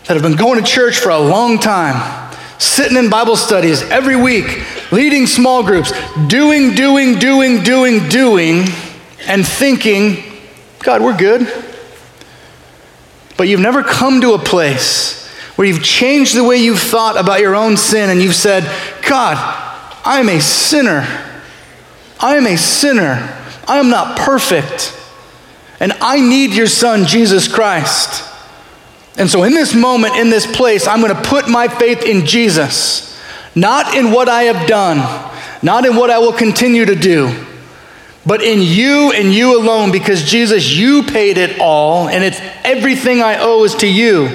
that 0.06 0.14
have 0.14 0.22
been 0.22 0.36
going 0.36 0.64
to 0.64 0.66
church 0.66 1.00
for 1.00 1.10
a 1.10 1.18
long 1.18 1.58
time, 1.58 2.32
sitting 2.60 2.98
in 2.98 3.10
Bible 3.10 3.36
studies 3.36 3.82
every 3.84 4.16
week, 4.16 4.64
leading 4.92 5.26
small 5.26 5.64
groups, 5.64 5.92
doing, 6.28 6.76
doing, 6.76 7.18
doing, 7.18 7.64
doing, 7.64 8.08
doing, 8.08 8.66
and 9.26 9.46
thinking, 9.46 10.24
God, 10.80 11.02
we're 11.02 11.18
good. 11.18 11.52
But 13.38 13.48
you've 13.48 13.60
never 13.60 13.82
come 13.82 14.22
to 14.22 14.34
a 14.34 14.40
place 14.40 15.28
where 15.56 15.68
you've 15.68 15.84
changed 15.84 16.36
the 16.36 16.44
way 16.44 16.58
you've 16.58 16.80
thought 16.80 17.20
about 17.20 17.40
your 17.40 17.56
own 17.56 17.78
sin 17.78 18.12
and 18.12 18.22
you've 18.22 18.36
said, 18.36 18.64
God, 19.08 19.71
I'm 20.04 20.30
a 20.30 20.40
sinner. 20.40 21.06
I 22.20 22.36
am 22.36 22.48
a 22.48 22.58
sinner. 22.58 23.38
I 23.68 23.80
am 23.80 23.90
not 23.90 24.18
perfect. 24.18 24.98
And 25.80 25.94
I 25.94 26.20
need 26.20 26.54
your 26.54 26.68
son, 26.68 27.06
Jesus 27.06 27.48
Christ. 27.48 28.28
And 29.18 29.30
so, 29.30 29.44
in 29.44 29.54
this 29.54 29.74
moment, 29.74 30.16
in 30.16 30.30
this 30.30 30.46
place, 30.46 30.88
I'm 30.88 31.02
going 31.02 31.16
to 31.16 31.22
put 31.22 31.50
my 31.50 31.68
faith 31.68 32.04
in 32.04 32.26
Jesus, 32.26 33.20
not 33.56 33.96
in 33.96 34.12
what 34.12 34.30
I 34.30 34.44
have 34.44 34.68
done, 34.68 34.98
not 35.62 35.86
in 35.86 35.96
what 35.96 36.10
I 36.10 36.20
will 36.20 36.34
continue 36.34 36.86
to 36.86 36.96
do, 36.96 37.46
but 38.26 38.42
in 38.42 38.62
you 38.62 39.12
and 39.12 39.34
you 39.34 39.60
alone, 39.60 39.92
because 39.92 40.24
Jesus, 40.24 40.72
you 40.72 41.04
paid 41.04 41.38
it 41.38 41.60
all, 41.60 42.08
and 42.08 42.24
it's 42.24 42.40
everything 42.64 43.22
I 43.22 43.38
owe 43.40 43.64
is 43.64 43.76
to 43.76 43.88
you, 43.88 44.30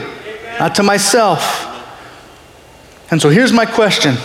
not 0.58 0.74
to 0.74 0.82
myself. 0.82 1.64
And 3.10 3.22
so, 3.22 3.30
here's 3.30 3.52
my 3.52 3.66
question 3.66 4.16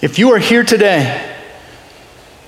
If 0.00 0.18
you 0.18 0.32
are 0.32 0.38
here 0.38 0.62
today, 0.62 1.34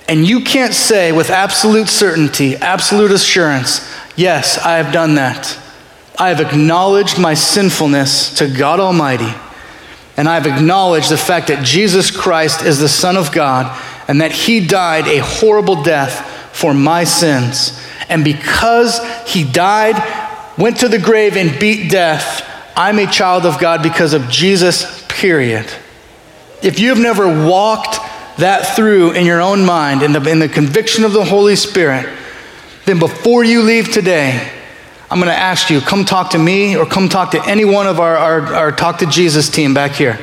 and 0.07 0.25
you 0.25 0.41
can't 0.41 0.73
say 0.73 1.11
with 1.11 1.29
absolute 1.29 1.89
certainty, 1.89 2.55
absolute 2.55 3.11
assurance, 3.11 3.93
yes, 4.15 4.57
I 4.57 4.77
have 4.77 4.93
done 4.93 5.15
that. 5.15 5.57
I 6.17 6.29
have 6.29 6.39
acknowledged 6.39 7.19
my 7.19 7.33
sinfulness 7.33 8.35
to 8.37 8.47
God 8.47 8.79
Almighty, 8.79 9.33
and 10.15 10.29
I 10.29 10.35
have 10.35 10.47
acknowledged 10.47 11.09
the 11.09 11.17
fact 11.17 11.47
that 11.47 11.65
Jesus 11.65 12.09
Christ 12.09 12.61
is 12.61 12.79
the 12.79 12.89
Son 12.89 13.17
of 13.17 13.31
God 13.31 13.77
and 14.07 14.21
that 14.21 14.31
He 14.31 14.65
died 14.65 15.07
a 15.07 15.19
horrible 15.19 15.83
death 15.83 16.55
for 16.55 16.73
my 16.73 17.03
sins. 17.03 17.81
And 18.07 18.23
because 18.23 18.99
He 19.25 19.43
died, 19.43 19.95
went 20.57 20.77
to 20.77 20.87
the 20.87 20.99
grave, 20.99 21.35
and 21.35 21.59
beat 21.59 21.89
death, 21.89 22.47
I'm 22.77 22.99
a 22.99 23.07
child 23.07 23.45
of 23.45 23.59
God 23.59 23.83
because 23.83 24.13
of 24.13 24.29
Jesus, 24.29 25.05
period. 25.07 25.69
If 26.61 26.79
you've 26.79 26.99
never 26.99 27.27
walked 27.47 27.97
that 28.37 28.75
through 28.75 29.11
in 29.11 29.25
your 29.25 29.41
own 29.41 29.65
mind, 29.65 30.03
in 30.03 30.13
the, 30.13 30.29
in 30.29 30.39
the 30.39 30.49
conviction 30.49 31.03
of 31.03 31.13
the 31.13 31.23
Holy 31.23 31.55
Spirit, 31.55 32.07
then 32.85 32.99
before 32.99 33.43
you 33.43 33.61
leave 33.61 33.91
today, 33.91 34.51
I'm 35.09 35.19
going 35.19 35.31
to 35.31 35.37
ask 35.37 35.69
you, 35.69 35.81
come 35.81 36.05
talk 36.05 36.31
to 36.31 36.39
me 36.39 36.77
or 36.77 36.85
come 36.85 37.09
talk 37.09 37.31
to 37.31 37.45
any 37.45 37.65
one 37.65 37.85
of 37.85 37.99
our, 37.99 38.15
our, 38.15 38.55
our 38.55 38.71
Talk 38.71 38.99
to 38.99 39.05
Jesus 39.05 39.49
team 39.49 39.73
back 39.73 39.91
here. 39.91 40.17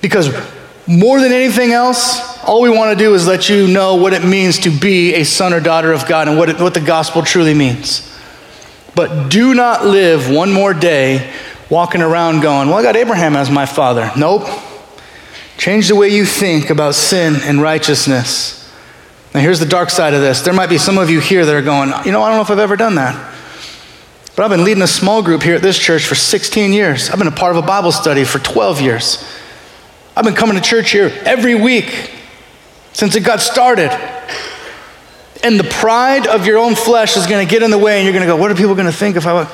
Because 0.00 0.32
more 0.86 1.20
than 1.20 1.32
anything 1.32 1.72
else, 1.72 2.38
all 2.42 2.62
we 2.62 2.70
want 2.70 2.96
to 2.96 3.04
do 3.04 3.14
is 3.14 3.26
let 3.26 3.50
you 3.50 3.66
know 3.66 3.96
what 3.96 4.14
it 4.14 4.24
means 4.24 4.60
to 4.60 4.70
be 4.70 5.14
a 5.14 5.24
son 5.24 5.52
or 5.52 5.60
daughter 5.60 5.92
of 5.92 6.06
God 6.06 6.28
and 6.28 6.38
what, 6.38 6.48
it, 6.48 6.58
what 6.58 6.72
the 6.72 6.80
gospel 6.80 7.22
truly 7.22 7.52
means. 7.52 8.04
But 8.94 9.28
do 9.28 9.54
not 9.54 9.84
live 9.84 10.30
one 10.30 10.52
more 10.52 10.72
day 10.72 11.30
walking 11.68 12.00
around 12.00 12.40
going, 12.40 12.68
Well, 12.68 12.78
I 12.78 12.82
got 12.82 12.96
Abraham 12.96 13.36
as 13.36 13.50
my 13.50 13.66
father. 13.66 14.10
Nope. 14.16 14.48
Change 15.58 15.88
the 15.88 15.96
way 15.96 16.08
you 16.08 16.24
think 16.24 16.70
about 16.70 16.94
sin 16.94 17.34
and 17.42 17.60
righteousness. 17.60 18.54
Now, 19.34 19.40
here's 19.40 19.58
the 19.58 19.66
dark 19.66 19.90
side 19.90 20.14
of 20.14 20.20
this. 20.20 20.40
There 20.40 20.54
might 20.54 20.70
be 20.70 20.78
some 20.78 20.98
of 20.98 21.10
you 21.10 21.18
here 21.18 21.44
that 21.44 21.54
are 21.54 21.62
going, 21.62 21.88
you 22.06 22.12
know, 22.12 22.22
I 22.22 22.28
don't 22.28 22.38
know 22.38 22.42
if 22.42 22.50
I've 22.50 22.60
ever 22.60 22.76
done 22.76 22.94
that. 22.94 23.34
But 24.36 24.44
I've 24.44 24.50
been 24.50 24.62
leading 24.62 24.84
a 24.84 24.88
small 24.88 25.20
group 25.20 25.42
here 25.42 25.56
at 25.56 25.62
this 25.62 25.76
church 25.76 26.06
for 26.06 26.14
16 26.14 26.72
years. 26.72 27.10
I've 27.10 27.18
been 27.18 27.26
a 27.26 27.32
part 27.32 27.56
of 27.56 27.62
a 27.62 27.66
Bible 27.66 27.90
study 27.90 28.22
for 28.22 28.38
12 28.38 28.80
years. 28.80 29.28
I've 30.16 30.24
been 30.24 30.36
coming 30.36 30.54
to 30.54 30.62
church 30.62 30.92
here 30.92 31.12
every 31.24 31.56
week 31.56 32.12
since 32.92 33.16
it 33.16 33.24
got 33.24 33.40
started. 33.40 33.90
And 35.42 35.58
the 35.58 35.64
pride 35.64 36.28
of 36.28 36.46
your 36.46 36.58
own 36.58 36.76
flesh 36.76 37.16
is 37.16 37.26
going 37.26 37.44
to 37.44 37.50
get 37.50 37.64
in 37.64 37.72
the 37.72 37.78
way, 37.78 37.96
and 37.96 38.04
you're 38.04 38.12
going 38.12 38.26
to 38.26 38.32
go, 38.32 38.36
What 38.36 38.52
are 38.52 38.54
people 38.54 38.76
going 38.76 38.86
to 38.86 38.92
think 38.92 39.16
if 39.16 39.26
I. 39.26 39.40
You 39.40 39.44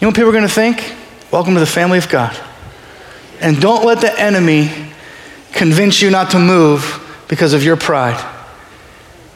know 0.00 0.08
what 0.08 0.16
people 0.16 0.30
are 0.30 0.32
going 0.32 0.48
to 0.48 0.48
think? 0.48 0.94
Welcome 1.30 1.52
to 1.54 1.60
the 1.60 1.66
family 1.66 1.98
of 1.98 2.08
God. 2.08 2.34
And 3.40 3.60
don't 3.60 3.84
let 3.84 4.00
the 4.00 4.18
enemy 4.18 4.89
convince 5.52 6.00
you 6.00 6.10
not 6.10 6.30
to 6.30 6.38
move 6.38 7.24
because 7.28 7.52
of 7.52 7.62
your 7.62 7.76
pride. 7.76 8.18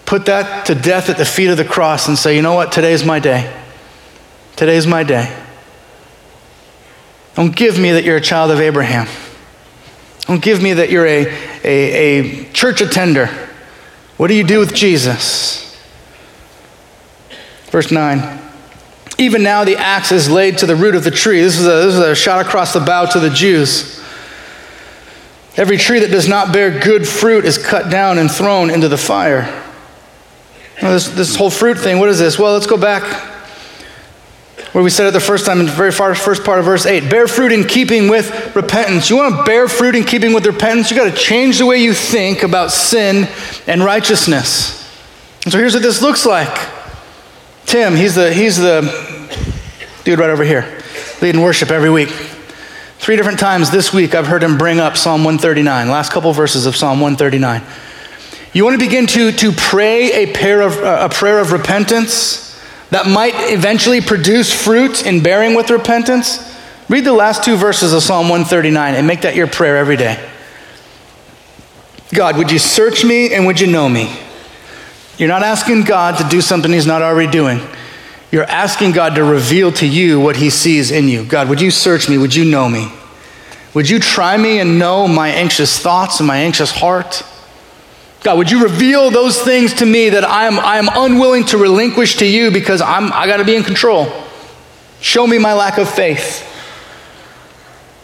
Put 0.07 0.27
that 0.27 0.67
to 0.67 0.75
death 0.75 1.09
at 1.09 1.17
the 1.17 1.25
feet 1.25 1.49
of 1.49 1.57
the 1.57 1.65
cross 1.65 2.09
and 2.09 2.19
say, 2.19 2.37
you 2.37 2.43
know 2.43 2.55
what? 2.55 2.73
Today's 2.73 3.05
my 3.05 3.19
day. 3.19 3.53
Today's 4.57 4.87
my 4.87 5.03
day. 5.03 5.35
Don't 7.35 7.55
give 7.55 7.79
me 7.79 7.93
that 7.93 8.05
you're 8.05 8.17
a 8.17 8.21
child 8.21 8.51
of 8.51 8.61
Abraham. 8.61 9.09
Don't 10.27 10.43
give 10.43 10.63
me 10.63 10.75
that 10.75 10.91
you're 10.91 11.07
a, 11.07 11.27
a, 11.65 11.69
a 12.45 12.53
church 12.53 12.81
attender. 12.81 13.27
What 14.17 14.29
do 14.29 14.35
you 14.35 14.45
do 14.45 14.59
with 14.59 14.75
Jesus? 14.75 15.65
Verse 17.67 17.91
9. 17.91 18.41
Even 19.19 19.43
now 19.43 19.65
the 19.65 19.77
axe 19.77 20.13
is 20.13 20.31
laid 20.31 20.59
to 20.59 20.67
the 20.67 20.77
root 20.77 20.95
of 20.95 21.05
the 21.05 21.11
tree. 21.11 21.41
This 21.41 21.59
is 21.59 21.67
a, 21.67 21.71
this 21.71 21.95
is 21.95 22.01
a 22.01 22.15
shot 22.15 22.45
across 22.45 22.73
the 22.73 22.81
bow 22.81 23.07
to 23.07 23.21
the 23.21 23.31
Jews. 23.31 24.04
Every 25.57 25.77
tree 25.77 26.01
that 26.01 26.11
does 26.11 26.29
not 26.29 26.53
bear 26.53 26.81
good 26.81 27.07
fruit 27.07 27.45
is 27.45 27.59
cut 27.59 27.91
down 27.91 28.19
and 28.19 28.31
thrown 28.31 28.71
into 28.71 28.89
the 28.89 28.99
fire. 28.99 29.63
This, 30.81 31.09
this 31.09 31.37
whole 31.37 31.51
fruit 31.51 31.79
thing, 31.79 31.99
what 31.99 32.09
is 32.09 32.19
this? 32.19 32.39
Well, 32.39 32.53
let's 32.53 32.67
go 32.67 32.77
back 32.77 33.33
where 34.73 34.83
we 34.83 34.91
said 34.91 35.07
it 35.07 35.13
the 35.13 35.21
first 35.21 35.47
time 35.47 35.61
in 35.61 35.67
the 35.67 35.73
very 35.73 35.93
first 35.93 36.43
part 36.43 36.59
of 36.59 36.65
verse 36.65 36.85
8 36.85 37.09
bear 37.09 37.29
fruit 37.29 37.53
in 37.53 37.63
keeping 37.63 38.09
with 38.09 38.57
repentance. 38.57 39.09
You 39.09 39.17
want 39.17 39.37
to 39.37 39.45
bear 39.45 39.69
fruit 39.69 39.95
in 39.95 40.03
keeping 40.03 40.33
with 40.33 40.45
repentance? 40.45 40.91
You 40.91 40.97
got 40.97 41.09
to 41.09 41.17
change 41.17 41.59
the 41.59 41.67
way 41.67 41.79
you 41.79 41.95
think 41.95 42.43
about 42.43 42.73
sin 42.73 43.29
and 43.69 43.85
righteousness. 43.85 44.83
And 45.45 45.53
so 45.53 45.59
here's 45.59 45.75
what 45.75 45.85
this 45.85 46.03
looks 46.03 46.27
like. 46.27 46.53
Tim, 47.67 47.95
he's 47.95 48.17
the, 48.17 48.35
he's 48.35 48.57
the 48.57 48.83
dude 50.03 50.19
right 50.19 50.31
over 50.31 50.43
here, 50.43 50.83
leading 51.23 51.41
worship 51.41 51.71
every 51.71 51.91
week. 51.91 52.34
Three 52.99 53.17
different 53.17 53.39
times 53.39 53.71
this 53.71 53.93
week, 53.93 54.15
I've 54.15 54.27
heard 54.27 54.43
him 54.43 54.57
bring 54.57 54.81
up 54.81 54.97
Psalm 54.97 55.25
139, 55.25 55.89
last 55.89 56.11
couple 56.13 56.33
verses 56.33 56.65
of 56.67 56.75
Psalm 56.75 57.01
139. 57.01 57.63
You 58.53 58.65
want 58.65 58.75
to 58.75 58.85
begin 58.85 59.07
to, 59.09 59.33
to 59.33 59.53
pray 59.53 60.25
a 60.25 60.33
prayer, 60.33 60.63
of, 60.63 60.79
a 60.79 61.13
prayer 61.13 61.41
of 61.41 61.53
repentance 61.53 62.59
that 62.91 63.07
might 63.07 63.35
eventually 63.53 64.01
produce 64.01 64.53
fruit 64.53 65.05
in 65.05 65.23
bearing 65.23 65.55
with 65.55 65.71
repentance? 65.71 66.57
Read 66.89 67.05
the 67.05 67.13
last 67.13 67.43
two 67.43 67.57
verses 67.57 67.93
of 67.93 68.03
Psalm 68.03 68.29
139 68.29 68.95
and 68.95 69.07
make 69.07 69.23
that 69.23 69.35
your 69.35 69.49
prayer 69.49 69.77
every 69.77 69.97
day. 69.97 70.25
God, 72.15 72.37
would 72.37 72.51
you 72.51 72.59
search 72.59 73.05
me 73.05 73.35
and 73.35 73.45
would 73.47 73.61
you 73.61 73.67
know 73.67 73.89
me? 73.89 74.17
You're 75.19 75.29
not 75.29 75.43
asking 75.43 75.83
God 75.83 76.19
to 76.19 76.29
do 76.29 76.41
something 76.41 76.73
He's 76.73 76.87
not 76.87 77.03
already 77.03 77.31
doing. 77.31 77.61
You're 78.35 78.43
asking 78.43 78.91
God 78.91 79.15
to 79.15 79.23
reveal 79.23 79.71
to 79.75 79.87
you 79.87 80.19
what 80.19 80.35
He 80.35 80.51
sees 80.51 80.91
in 80.91 81.07
you. 81.07 81.25
God, 81.25 81.49
would 81.49 81.61
you 81.61 81.71
search 81.71 82.09
me? 82.09 82.19
Would 82.19 82.35
you 82.35 82.45
know 82.45 82.69
me? 82.69 82.91
Would 83.75 83.89
you 83.89 84.01
try 84.01 84.37
me 84.37 84.59
and 84.59 84.77
know 84.77 85.07
my 85.07 85.29
anxious 85.29 85.79
thoughts 85.79 86.19
and 86.19 86.27
my 86.27 86.39
anxious 86.39 86.73
heart? 86.73 87.23
God, 88.25 88.39
would 88.39 88.51
you 88.51 88.65
reveal 88.65 89.13
those 89.13 89.41
things 89.41 89.75
to 89.75 89.87
me 89.87 90.09
that 90.09 90.25
I'm, 90.25 90.59
I'm 90.59 90.89
unwilling 90.93 91.45
to 91.45 91.59
relinquish 91.59 92.17
to 92.17 92.27
you 92.27 92.51
because 92.51 92.81
I'm, 92.81 93.13
I 93.13 93.29
got 93.29 93.37
to 93.37 93.45
be 93.45 93.55
in 93.55 93.63
control? 93.63 94.13
Show 95.01 95.29
me 95.29 95.39
my 95.39 95.55
lack 95.55 95.79
of 95.79 95.89
faith. 95.89 96.43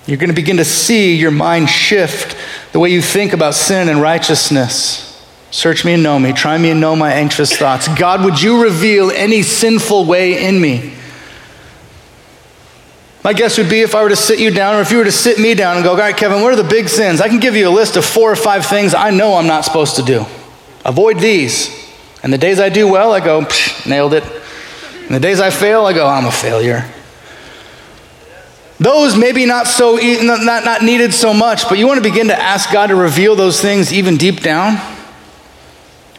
You're 0.07 0.19
going 0.19 0.31
to 0.31 0.37
begin 0.37 0.59
to 0.59 0.65
see 0.65 1.17
your 1.17 1.33
mind 1.33 1.69
shift 1.69 2.37
the 2.71 2.79
way 2.79 2.91
you 2.91 3.03
think 3.03 3.33
about 3.33 3.55
sin 3.55 3.89
and 3.89 4.01
righteousness. 4.01 5.10
Search 5.51 5.85
me 5.85 5.95
and 5.95 6.03
know 6.03 6.19
me. 6.19 6.33
Try 6.33 6.59
me 6.59 6.71
and 6.71 6.81
know 6.81 6.95
my 6.95 7.13
anxious 7.13 7.57
thoughts. 7.57 7.89
God, 7.89 8.25
would 8.25 8.41
you 8.41 8.63
reveal 8.63 9.11
any 9.11 9.43
sinful 9.43 10.05
way 10.05 10.45
in 10.47 10.61
me? 10.61 10.95
My 13.23 13.33
guess 13.33 13.59
would 13.59 13.69
be 13.69 13.81
if 13.81 13.95
I 13.95 14.03
were 14.03 14.09
to 14.09 14.17
sit 14.17 14.39
you 14.39 14.51
down, 14.51 14.77
or 14.77 14.81
if 14.81 14.91
you 14.91 14.99
were 14.99 15.05
to 15.05 15.13
sit 15.13 15.39
me 15.39 15.55
down 15.55 15.77
and 15.77 15.85
go, 15.85 15.91
All 15.91 15.97
right, 15.97 16.17
Kevin, 16.17 16.41
what 16.41 16.53
are 16.53 16.63
the 16.63 16.69
big 16.69 16.89
sins? 16.89 17.21
I 17.21 17.29
can 17.29 17.41
give 17.41 17.55
you 17.55 17.69
a 17.69 17.71
list 17.71 17.97
of 17.97 18.05
four 18.05 18.33
or 18.33 18.37
five 18.37 18.65
things 18.65 18.95
I 18.95 19.11
know 19.11 19.35
I'm 19.35 19.47
not 19.47 19.65
supposed 19.65 19.97
to 19.97 20.03
do. 20.03 20.25
Avoid 20.85 21.19
these. 21.19 21.69
And 22.23 22.33
the 22.33 22.39
days 22.39 22.61
I 22.61 22.69
do 22.69 22.89
well, 22.89 23.13
I 23.13 23.21
go, 23.21 23.47
nailed 23.87 24.15
it. 24.15 24.25
And 25.03 25.15
the 25.15 25.21
days 25.21 25.41
I 25.41 25.51
fail, 25.51 25.85
I 25.85 25.93
go, 25.93 26.07
I'm 26.07 26.27
a 26.27 26.33
failure. 26.33 26.89
Those 28.79 29.17
maybe 29.17 29.45
not 29.45 29.67
so 29.67 29.97
not, 29.97 30.65
not 30.65 30.83
needed 30.83 31.13
so 31.13 31.35
much, 31.35 31.69
but 31.69 31.77
you 31.77 31.87
want 31.87 32.03
to 32.03 32.09
begin 32.09 32.29
to 32.29 32.39
ask 32.39 32.73
God 32.73 32.87
to 32.87 32.97
reveal 32.97 33.37
those 33.37 33.61
things 33.61 33.93
even 33.93 34.17
deep 34.17 34.41
down. 34.41 34.81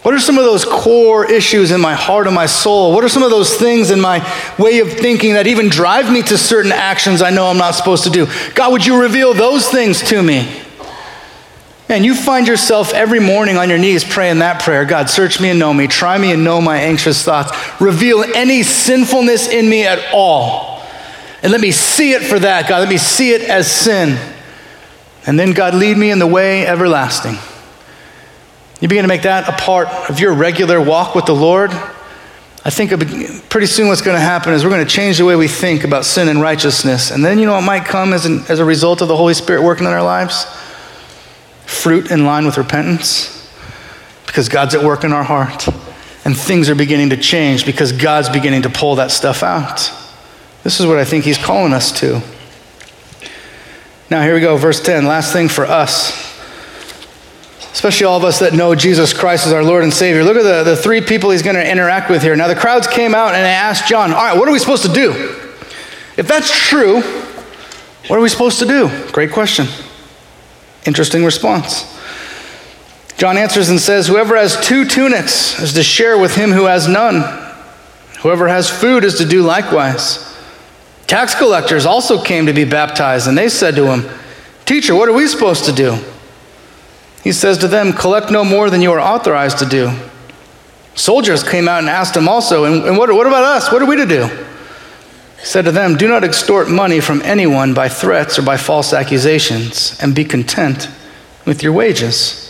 What 0.02 0.16
are 0.16 0.20
some 0.20 0.40
of 0.40 0.46
those 0.46 0.66
core 0.66 1.30
issues 1.30 1.70
in 1.70 1.80
my 1.80 1.94
heart 1.94 2.26
and 2.26 2.36
my 2.36 2.48
soul? 2.48 2.92
What 2.94 3.04
are 3.04 3.10
some 3.10 3.22
of 3.22 3.30
those 3.30 3.56
things 3.56 3.92
in 3.92 4.02
my 4.02 4.20
way 4.58 4.80
of 4.80 4.92
thinking 4.92 5.34
that 5.34 5.46
even 5.46 5.70
drive 5.70 6.12
me 6.12 6.24
to 6.24 6.38
certain 6.40 6.72
actions 6.72 7.22
I 7.22 7.30
know 7.30 7.46
I'm 7.46 7.60
not 7.60 7.76
supposed 7.76 8.06
to 8.06 8.10
do? 8.10 8.28
God, 8.56 8.72
would 8.72 8.86
you 8.86 9.00
reveal 9.00 9.36
those 9.36 9.68
things 9.68 10.02
to 10.10 10.24
me? 10.24 10.50
And 11.88 12.04
you 12.04 12.16
find 12.16 12.48
yourself 12.48 12.94
every 12.94 13.20
morning 13.20 13.58
on 13.58 13.70
your 13.70 13.78
knees 13.78 14.04
praying 14.04 14.40
that 14.40 14.62
prayer 14.62 14.86
God, 14.86 15.10
search 15.10 15.40
me 15.42 15.50
and 15.50 15.60
know 15.60 15.74
me, 15.74 15.88
try 15.88 16.18
me 16.18 16.32
and 16.32 16.44
know 16.44 16.62
my 16.62 16.78
anxious 16.78 17.22
thoughts, 17.22 17.52
reveal 17.82 18.24
any 18.34 18.64
sinfulness 18.64 19.50
in 19.50 19.70
me 19.70 19.86
at 19.86 20.00
all. 20.14 20.82
And 21.44 21.52
let 21.52 21.62
me 21.62 21.72
see 21.72 22.14
it 22.14 22.24
for 22.24 22.40
that, 22.40 22.68
God. 22.68 22.80
Let 22.80 22.90
me 22.90 22.98
see 22.98 23.34
it 23.34 23.42
as 23.42 23.70
sin. 23.70 24.18
And 25.28 25.38
then, 25.38 25.52
God, 25.52 25.76
lead 25.76 25.98
me 25.98 26.10
in 26.10 26.18
the 26.18 26.28
way 26.28 26.66
everlasting. 26.66 27.36
You 28.82 28.88
begin 28.88 29.04
to 29.04 29.08
make 29.08 29.22
that 29.22 29.48
a 29.48 29.52
part 29.64 29.88
of 30.10 30.20
your 30.20 30.34
regular 30.34 30.82
walk 30.82 31.14
with 31.14 31.28
the 31.28 31.36
Lord. 31.36 31.70
I 32.64 32.70
think 32.72 32.92
pretty 33.50 33.68
soon 33.68 33.88
what's 33.88 34.02
going 34.02 34.18
to 34.18 34.22
happen 34.22 34.54
is 34.54 34.64
we're 34.64 34.72
going 34.72 34.86
to 34.86 34.92
change 34.92 35.20
the 35.20 35.26
way 35.26 35.36
we 35.36 35.48
think 35.48 35.84
about 35.84 36.04
sin 36.04 36.28
and 36.28 36.42
righteousness. 36.42 37.12
And 37.12 37.24
then 37.24 37.38
you 37.38 37.46
know 37.46 37.54
what 37.54 37.62
might 37.64 37.86
come 37.86 38.12
as, 38.12 38.26
an, 38.26 38.44
as 38.50 38.60
a 38.60 38.66
result 38.66 39.02
of 39.02 39.08
the 39.08 39.16
Holy 39.16 39.36
Spirit 39.36 39.62
working 39.62 39.86
in 39.86 39.94
our 39.94 40.04
lives? 40.04 40.46
Fruit 41.66 42.10
in 42.10 42.26
line 42.26 42.46
with 42.46 42.58
repentance. 42.58 43.38
Because 44.26 44.50
God's 44.50 44.74
at 44.74 44.84
work 44.84 45.04
in 45.04 45.14
our 45.14 45.24
heart. 45.24 45.68
And 46.26 46.36
things 46.36 46.68
are 46.70 46.76
beginning 46.76 47.12
to 47.12 47.18
change 47.18 47.66
because 47.66 47.92
God's 47.92 48.30
beginning 48.30 48.64
to 48.64 48.70
pull 48.70 48.96
that 48.96 49.12
stuff 49.12 49.44
out. 49.44 49.92
This 50.64 50.80
is 50.80 50.88
what 50.88 50.98
I 50.98 51.06
think 51.06 51.24
he's 51.24 51.38
calling 51.38 51.74
us 51.74 51.92
to. 52.00 52.22
Now, 54.10 54.22
here 54.24 54.34
we 54.34 54.42
go, 54.42 54.58
verse 54.58 54.82
10. 54.82 55.06
Last 55.06 55.34
thing 55.34 55.50
for 55.50 55.66
us, 55.66 56.31
especially 57.74 58.06
all 58.06 58.18
of 58.18 58.24
us 58.24 58.40
that 58.40 58.54
know 58.54 58.76
Jesus 58.76 59.14
Christ 59.14 59.48
as 59.48 59.54
our 59.54 59.64
Lord 59.64 59.84
and 59.84 59.94
Savior. 59.94 60.24
Look 60.24 60.38
at 60.38 60.44
the, 60.44 60.64
the 60.64 60.76
three 60.76 61.02
people 61.02 61.32
he's 61.32 61.42
going 61.42 61.56
to 61.56 61.70
interact 61.70 62.10
with 62.10 62.22
here. 62.22 62.36
Now, 62.36 62.48
the 62.48 62.56
crowds 62.56 62.88
came 62.88 63.16
out 63.16 63.34
and 63.34 63.44
they 63.44 63.50
asked 63.50 63.88
John, 63.88 64.12
All 64.12 64.18
right, 64.18 64.38
what 64.38 64.48
are 64.48 64.52
we 64.52 64.60
supposed 64.60 64.84
to 64.84 64.94
do? 64.94 65.12
If 66.18 66.28
that's 66.28 66.52
true, 66.52 67.02
what 68.08 68.18
are 68.18 68.22
we 68.22 68.30
supposed 68.30 68.60
to 68.60 68.66
do? 68.66 68.90
Great 69.12 69.32
question. 69.32 69.68
Interesting 70.86 71.24
response. 71.24 71.88
John 73.18 73.38
answers 73.38 73.70
and 73.70 73.80
says, 73.80 74.08
Whoever 74.08 74.36
has 74.36 74.60
two 74.60 74.86
tunics 74.86 75.60
is 75.62 75.74
to 75.74 75.84
share 75.84 76.18
with 76.18 76.36
him 76.36 76.52
who 76.52 76.66
has 76.66 76.88
none. 76.88 77.22
Whoever 78.22 78.48
has 78.48 78.70
food 78.70 79.04
is 79.04 79.16
to 79.20 79.26
do 79.26 79.44
likewise. 79.44 80.28
Tax 81.08 81.36
collectors 81.36 81.86
also 81.86 82.22
came 82.22 82.46
to 82.48 82.54
be 82.54 82.66
baptized, 82.66 83.28
and 83.28 83.38
they 83.38 83.50
said 83.50 83.76
to 83.76 83.86
him, 83.86 84.10
Teacher, 84.66 84.96
what 84.96 85.08
are 85.10 85.14
we 85.14 85.28
supposed 85.28 85.66
to 85.66 85.72
do? 85.72 85.98
He 87.24 87.32
says 87.32 87.58
to 87.60 87.68
them, 87.68 87.94
Collect 87.94 88.32
no 88.32 88.44
more 88.44 88.70
than 88.70 88.82
you 88.82 88.92
are 88.92 89.00
authorized 89.00 89.60
to 89.60 89.66
do. 89.66 89.92
Soldiers 90.96 91.44
came 91.44 91.68
out 91.68 91.80
and 91.80 91.90
asked 91.90 92.16
him 92.16 92.28
also, 92.28 92.66
And, 92.66 92.84
and 92.86 92.98
what, 92.98 93.12
what 93.14 93.28
about 93.28 93.44
us? 93.44 93.72
What 93.72 93.82
are 93.82 93.86
we 93.86 93.96
to 93.98 94.06
do? 94.06 94.28
He 95.40 95.46
said 95.46 95.66
to 95.66 95.72
them, 95.72 95.96
Do 95.96 96.08
not 96.08 96.24
extort 96.24 96.70
money 96.70 97.00
from 97.00 97.22
anyone 97.22 97.74
by 97.74 97.90
threats 97.90 98.38
or 98.38 98.42
by 98.42 98.58
false 98.58 98.94
accusations, 98.94 99.98
and 100.02 100.16
be 100.16 100.26
content 100.26 100.90
with 101.46 101.64
your 101.64 101.74
wages. 101.74 102.48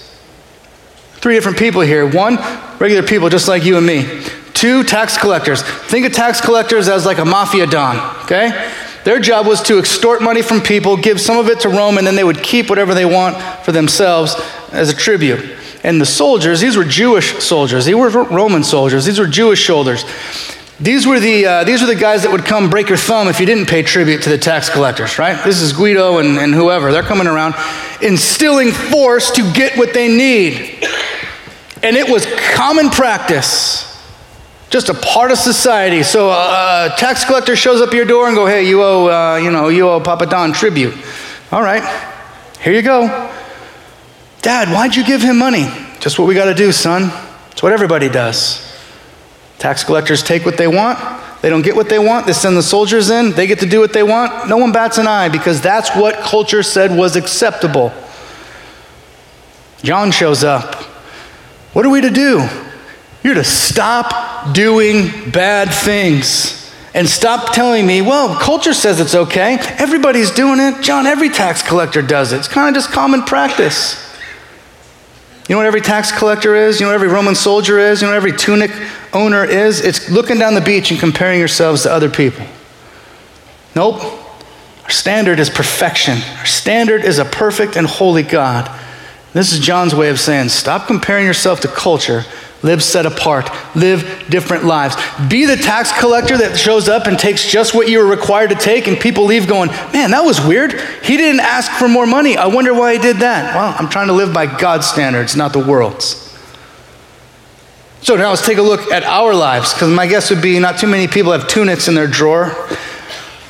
Three 1.16 1.36
different 1.36 1.58
people 1.58 1.82
here. 1.82 2.10
One, 2.10 2.38
regular 2.80 3.04
people 3.04 3.30
just 3.30 3.48
like 3.48 3.64
you 3.64 3.78
and 3.78 3.86
me. 3.86 4.24
Two 4.54 4.84
tax 4.84 5.18
collectors. 5.18 5.62
Think 5.62 6.06
of 6.06 6.14
tax 6.14 6.42
collectors 6.42 6.88
as 6.88 7.06
like 7.06 7.20
a 7.20 7.26
mafia 7.26 7.68
don, 7.68 7.98
okay? 8.24 8.72
Their 9.04 9.20
job 9.20 9.48
was 9.48 9.62
to 9.64 9.80
extort 9.80 10.22
money 10.22 10.42
from 10.42 10.62
people, 10.62 10.96
give 10.96 11.20
some 11.20 11.38
of 11.38 11.48
it 11.48 11.62
to 11.62 11.70
Rome, 11.70 11.98
and 11.98 12.06
then 12.06 12.16
they 12.16 12.24
would 12.24 12.44
keep 12.44 12.70
whatever 12.70 12.94
they 12.94 13.06
want 13.06 13.42
for 13.64 13.72
themselves 13.72 14.36
as 14.72 14.90
a 14.90 14.96
tribute. 14.96 15.58
And 15.84 16.00
the 16.00 16.06
soldiers, 16.06 16.62
these 16.62 16.78
were 16.78 16.84
Jewish 16.84 17.44
soldiers. 17.44 17.86
These 17.86 17.96
were 17.96 18.10
Roman 18.10 18.64
soldiers. 18.64 19.06
These 19.06 19.18
were 19.18 19.26
Jewish 19.26 19.66
soldiers. 19.66 20.06
These 20.80 21.08
were, 21.08 21.20
the, 21.20 21.46
uh, 21.46 21.64
these 21.64 21.82
were 21.82 21.88
the 21.88 21.96
guys 21.96 22.24
that 22.24 22.32
would 22.32 22.46
come 22.46 22.70
break 22.70 22.90
your 22.90 22.98
thumb 22.98 23.28
if 23.28 23.40
you 23.40 23.46
didn't 23.46 23.68
pay 23.68 23.84
tribute 23.84 24.24
to 24.24 24.30
the 24.30 24.38
tax 24.38 24.70
collectors, 24.70 25.20
right? 25.20 25.44
This 25.44 25.62
is 25.62 25.74
Guido 25.74 26.18
and, 26.18 26.38
and 26.38 26.54
whoever. 26.54 26.92
They're 26.92 27.04
coming 27.04 27.28
around 27.28 27.56
instilling 28.02 28.72
force 28.72 29.32
to 29.32 29.54
get 29.54 29.78
what 29.78 29.94
they 29.94 30.08
need. 30.08 30.84
And 31.84 31.96
it 31.96 32.10
was 32.10 32.26
common 32.54 32.90
practice 32.90 33.91
just 34.72 34.88
a 34.88 34.94
part 34.94 35.32
of 35.32 35.38
society. 35.38 36.02
So 36.02 36.30
a, 36.30 36.92
tax 36.98 37.26
collector 37.26 37.56
shows 37.56 37.82
up 37.82 37.94
your 37.94 38.06
door 38.06 38.28
and 38.28 38.36
go, 38.36 38.48
hey, 38.48 38.68
you 38.68 38.82
owe, 38.82 39.08
uh, 39.08 39.36
you 39.36 39.52
know, 39.52 39.68
you 39.68 39.88
owe 39.88 40.00
Papa 40.00 40.26
Don 40.26 40.54
tribute. 40.54 40.96
All 41.52 41.62
right, 41.62 41.84
here 42.62 42.74
you 42.74 42.82
go. 42.82 43.08
Dad, 44.42 44.70
why'd 44.70 44.96
you 44.96 45.06
give 45.06 45.22
him 45.22 45.38
money? 45.38 45.68
Just 46.00 46.18
what 46.18 46.28
we 46.28 46.34
got 46.34 46.46
to 46.46 46.56
do, 46.56 46.72
son. 46.72 47.12
It's 47.52 47.62
what 47.62 47.74
everybody 47.74 48.10
does. 48.10 48.68
Tax 49.60 49.84
collectors 49.84 50.24
take 50.24 50.46
what 50.46 50.58
they 50.58 50.68
want. 50.68 50.98
They 51.42 51.50
don't 51.50 51.62
get 51.64 51.76
what 51.76 51.90
they 51.90 52.00
want. 52.00 52.26
They 52.26 52.34
send 52.34 52.56
the 52.56 52.64
soldiers 52.64 53.10
in. 53.10 53.32
They 53.32 53.48
get 53.48 53.60
to 53.60 53.66
do 53.66 53.80
what 53.80 53.94
they 53.94 54.04
want. 54.04 54.48
No 54.48 54.58
one 54.58 54.72
bats 54.72 54.98
an 54.98 55.06
eye 55.06 55.28
because 55.28 55.62
that's 55.62 55.96
what 55.96 56.16
culture 56.20 56.64
said 56.64 56.98
was 56.98 57.16
acceptable. 57.16 57.92
John 59.84 60.12
shows 60.12 60.44
up. 60.44 60.76
What 61.74 61.86
are 61.86 61.90
we 61.90 62.02
to 62.02 62.10
do? 62.10 62.48
You're 63.24 63.36
to 63.36 63.44
stop 63.44 64.54
doing 64.54 65.32
bad 65.32 65.72
things 65.72 66.58
and 66.94 67.08
stop 67.08 67.54
telling 67.54 67.86
me, 67.86 68.02
well, 68.02 68.36
culture 68.36 68.74
says 68.74 69.00
it's 69.00 69.16
okay. 69.16 69.58
Everybody's 69.78 70.32
doing 70.32 70.60
it. 70.60 70.82
John, 70.82 71.06
every 71.06 71.30
tax 71.30 71.62
collector 71.62 72.02
does 72.02 72.34
it. 72.34 72.38
It's 72.38 72.48
kind 72.48 72.68
of 72.68 72.74
just 72.74 72.92
common 72.92 73.24
practice. 73.24 74.12
You 75.48 75.56
know 75.56 75.58
what 75.58 75.68
every 75.68 75.82
tax 75.82 76.12
collector 76.12 76.56
is? 76.56 76.80
You 76.80 76.86
know 76.86 76.92
what 76.92 76.96
every 76.96 77.08
Roman 77.08 77.36
soldier 77.36 77.78
is? 77.80 78.02
You 78.02 78.08
know 78.08 78.14
what 78.14 78.18
every 78.18 78.36
tunic 78.36 78.72
owner 79.14 79.44
is? 79.44 79.82
It's 79.82 80.10
looking 80.10 80.40
down 80.40 80.54
the 80.54 80.62
beach 80.62 80.92
and 80.92 81.00
comparing 81.00 81.40
yourselves 81.40 81.84
to 81.84 81.92
other 81.92 82.10
people. 82.10 82.46
Nope. 83.76 84.02
Our 84.84 84.90
standard 84.90 85.40
is 85.40 85.50
perfection. 85.50 86.18
Our 86.40 86.46
standard 86.46 87.04
is 87.04 87.20
a 87.20 87.26
perfect 87.26 87.76
and 87.76 87.88
holy 87.88 88.24
God. 88.24 88.70
This 89.34 89.54
is 89.54 89.60
John's 89.60 89.96
way 89.96 90.10
of 90.10 90.20
saying 90.20 90.50
stop 90.50 90.88
comparing 90.88 91.26
yourself 91.26 91.62
to 91.62 91.68
culture 91.68 92.26
Live 92.64 92.84
set 92.84 93.08
apart. 93.08 93.50
Live 93.76 94.26
different 94.30 94.66
lives. 94.66 94.96
Be 95.30 95.46
the 95.46 95.56
tax 95.56 95.98
collector 96.00 96.38
that 96.38 96.58
shows 96.58 96.88
up 96.88 97.08
and 97.08 97.18
takes 97.18 97.50
just 97.50 97.74
what 97.74 97.90
you 97.90 97.98
were 97.98 98.06
required 98.06 98.52
to 98.52 98.56
take, 98.56 98.88
and 98.88 99.00
people 99.00 99.26
leave 99.26 99.48
going, 99.48 99.70
Man, 99.92 100.12
that 100.12 100.24
was 100.24 100.40
weird. 100.40 100.74
He 101.04 101.18
didn't 101.18 101.42
ask 101.42 101.72
for 101.72 101.88
more 101.88 102.06
money. 102.06 102.38
I 102.38 102.48
wonder 102.48 102.74
why 102.74 102.94
he 102.94 103.00
did 103.00 103.18
that. 103.18 103.56
Well, 103.56 103.76
I'm 103.80 103.90
trying 103.90 104.08
to 104.08 104.14
live 104.14 104.32
by 104.34 104.46
God's 104.46 104.86
standards, 104.86 105.36
not 105.36 105.54
the 105.54 105.66
world's. 105.66 106.30
So 108.04 108.16
now 108.16 108.30
let's 108.30 108.46
take 108.46 108.58
a 108.58 108.64
look 108.64 108.92
at 108.92 109.04
our 109.04 109.34
lives, 109.34 109.74
because 109.74 109.90
my 109.90 110.06
guess 110.06 110.30
would 110.30 110.42
be 110.42 110.60
not 110.60 110.78
too 110.78 110.88
many 110.88 111.08
people 111.08 111.32
have 111.32 111.48
tunics 111.48 111.88
in 111.88 111.96
their 111.96 112.08
drawer. 112.08 112.50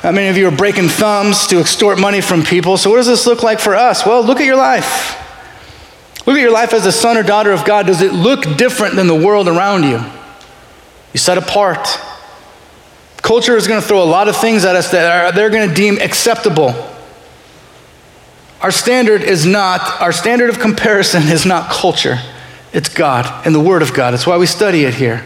How 0.00 0.10
many 0.10 0.28
of 0.28 0.36
you 0.36 0.48
are 0.48 0.56
breaking 0.56 0.88
thumbs 0.88 1.46
to 1.48 1.60
extort 1.60 1.98
money 1.98 2.20
from 2.20 2.42
people? 2.42 2.76
So, 2.76 2.90
what 2.90 2.96
does 2.96 3.06
this 3.06 3.26
look 3.26 3.42
like 3.42 3.60
for 3.60 3.76
us? 3.76 4.06
Well, 4.06 4.24
look 4.24 4.40
at 4.40 4.46
your 4.46 4.56
life. 4.56 5.21
Look 6.26 6.36
at 6.36 6.40
your 6.40 6.52
life 6.52 6.72
as 6.72 6.86
a 6.86 6.92
son 6.92 7.16
or 7.16 7.22
daughter 7.22 7.50
of 7.50 7.64
God. 7.64 7.86
Does 7.86 8.00
it 8.00 8.12
look 8.12 8.56
different 8.56 8.94
than 8.94 9.08
the 9.08 9.14
world 9.14 9.48
around 9.48 9.82
you? 9.82 10.00
You 11.12 11.18
set 11.18 11.36
apart. 11.36 11.86
Culture 13.22 13.56
is 13.56 13.66
going 13.66 13.80
to 13.80 13.86
throw 13.86 14.02
a 14.02 14.04
lot 14.04 14.28
of 14.28 14.36
things 14.36 14.64
at 14.64 14.76
us 14.76 14.90
that 14.92 15.24
are, 15.24 15.32
they're 15.32 15.50
going 15.50 15.68
to 15.68 15.74
deem 15.74 15.98
acceptable. 16.00 16.74
Our 18.60 18.70
standard 18.70 19.22
is 19.22 19.44
not, 19.44 20.00
our 20.00 20.12
standard 20.12 20.48
of 20.48 20.60
comparison 20.60 21.24
is 21.24 21.44
not 21.44 21.70
culture. 21.70 22.18
It's 22.72 22.88
God 22.88 23.44
and 23.44 23.54
the 23.54 23.60
Word 23.60 23.82
of 23.82 23.92
God. 23.92 24.12
That's 24.12 24.26
why 24.26 24.38
we 24.38 24.46
study 24.46 24.84
it 24.84 24.94
here. 24.94 25.24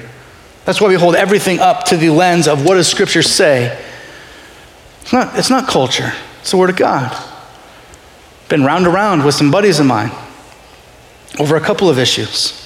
That's 0.64 0.80
why 0.80 0.88
we 0.88 0.94
hold 0.94 1.14
everything 1.14 1.60
up 1.60 1.84
to 1.86 1.96
the 1.96 2.10
lens 2.10 2.48
of 2.48 2.64
what 2.64 2.74
does 2.74 2.88
Scripture 2.88 3.22
say. 3.22 3.80
It's 5.02 5.12
not, 5.12 5.38
it's 5.38 5.50
not 5.50 5.68
culture, 5.68 6.12
it's 6.40 6.50
the 6.50 6.56
Word 6.56 6.70
of 6.70 6.76
God. 6.76 7.16
Been 8.48 8.64
round 8.64 8.86
around 8.86 9.24
with 9.24 9.34
some 9.34 9.50
buddies 9.50 9.78
of 9.78 9.86
mine 9.86 10.10
over 11.38 11.56
a 11.56 11.60
couple 11.60 11.88
of 11.88 11.98
issues. 11.98 12.62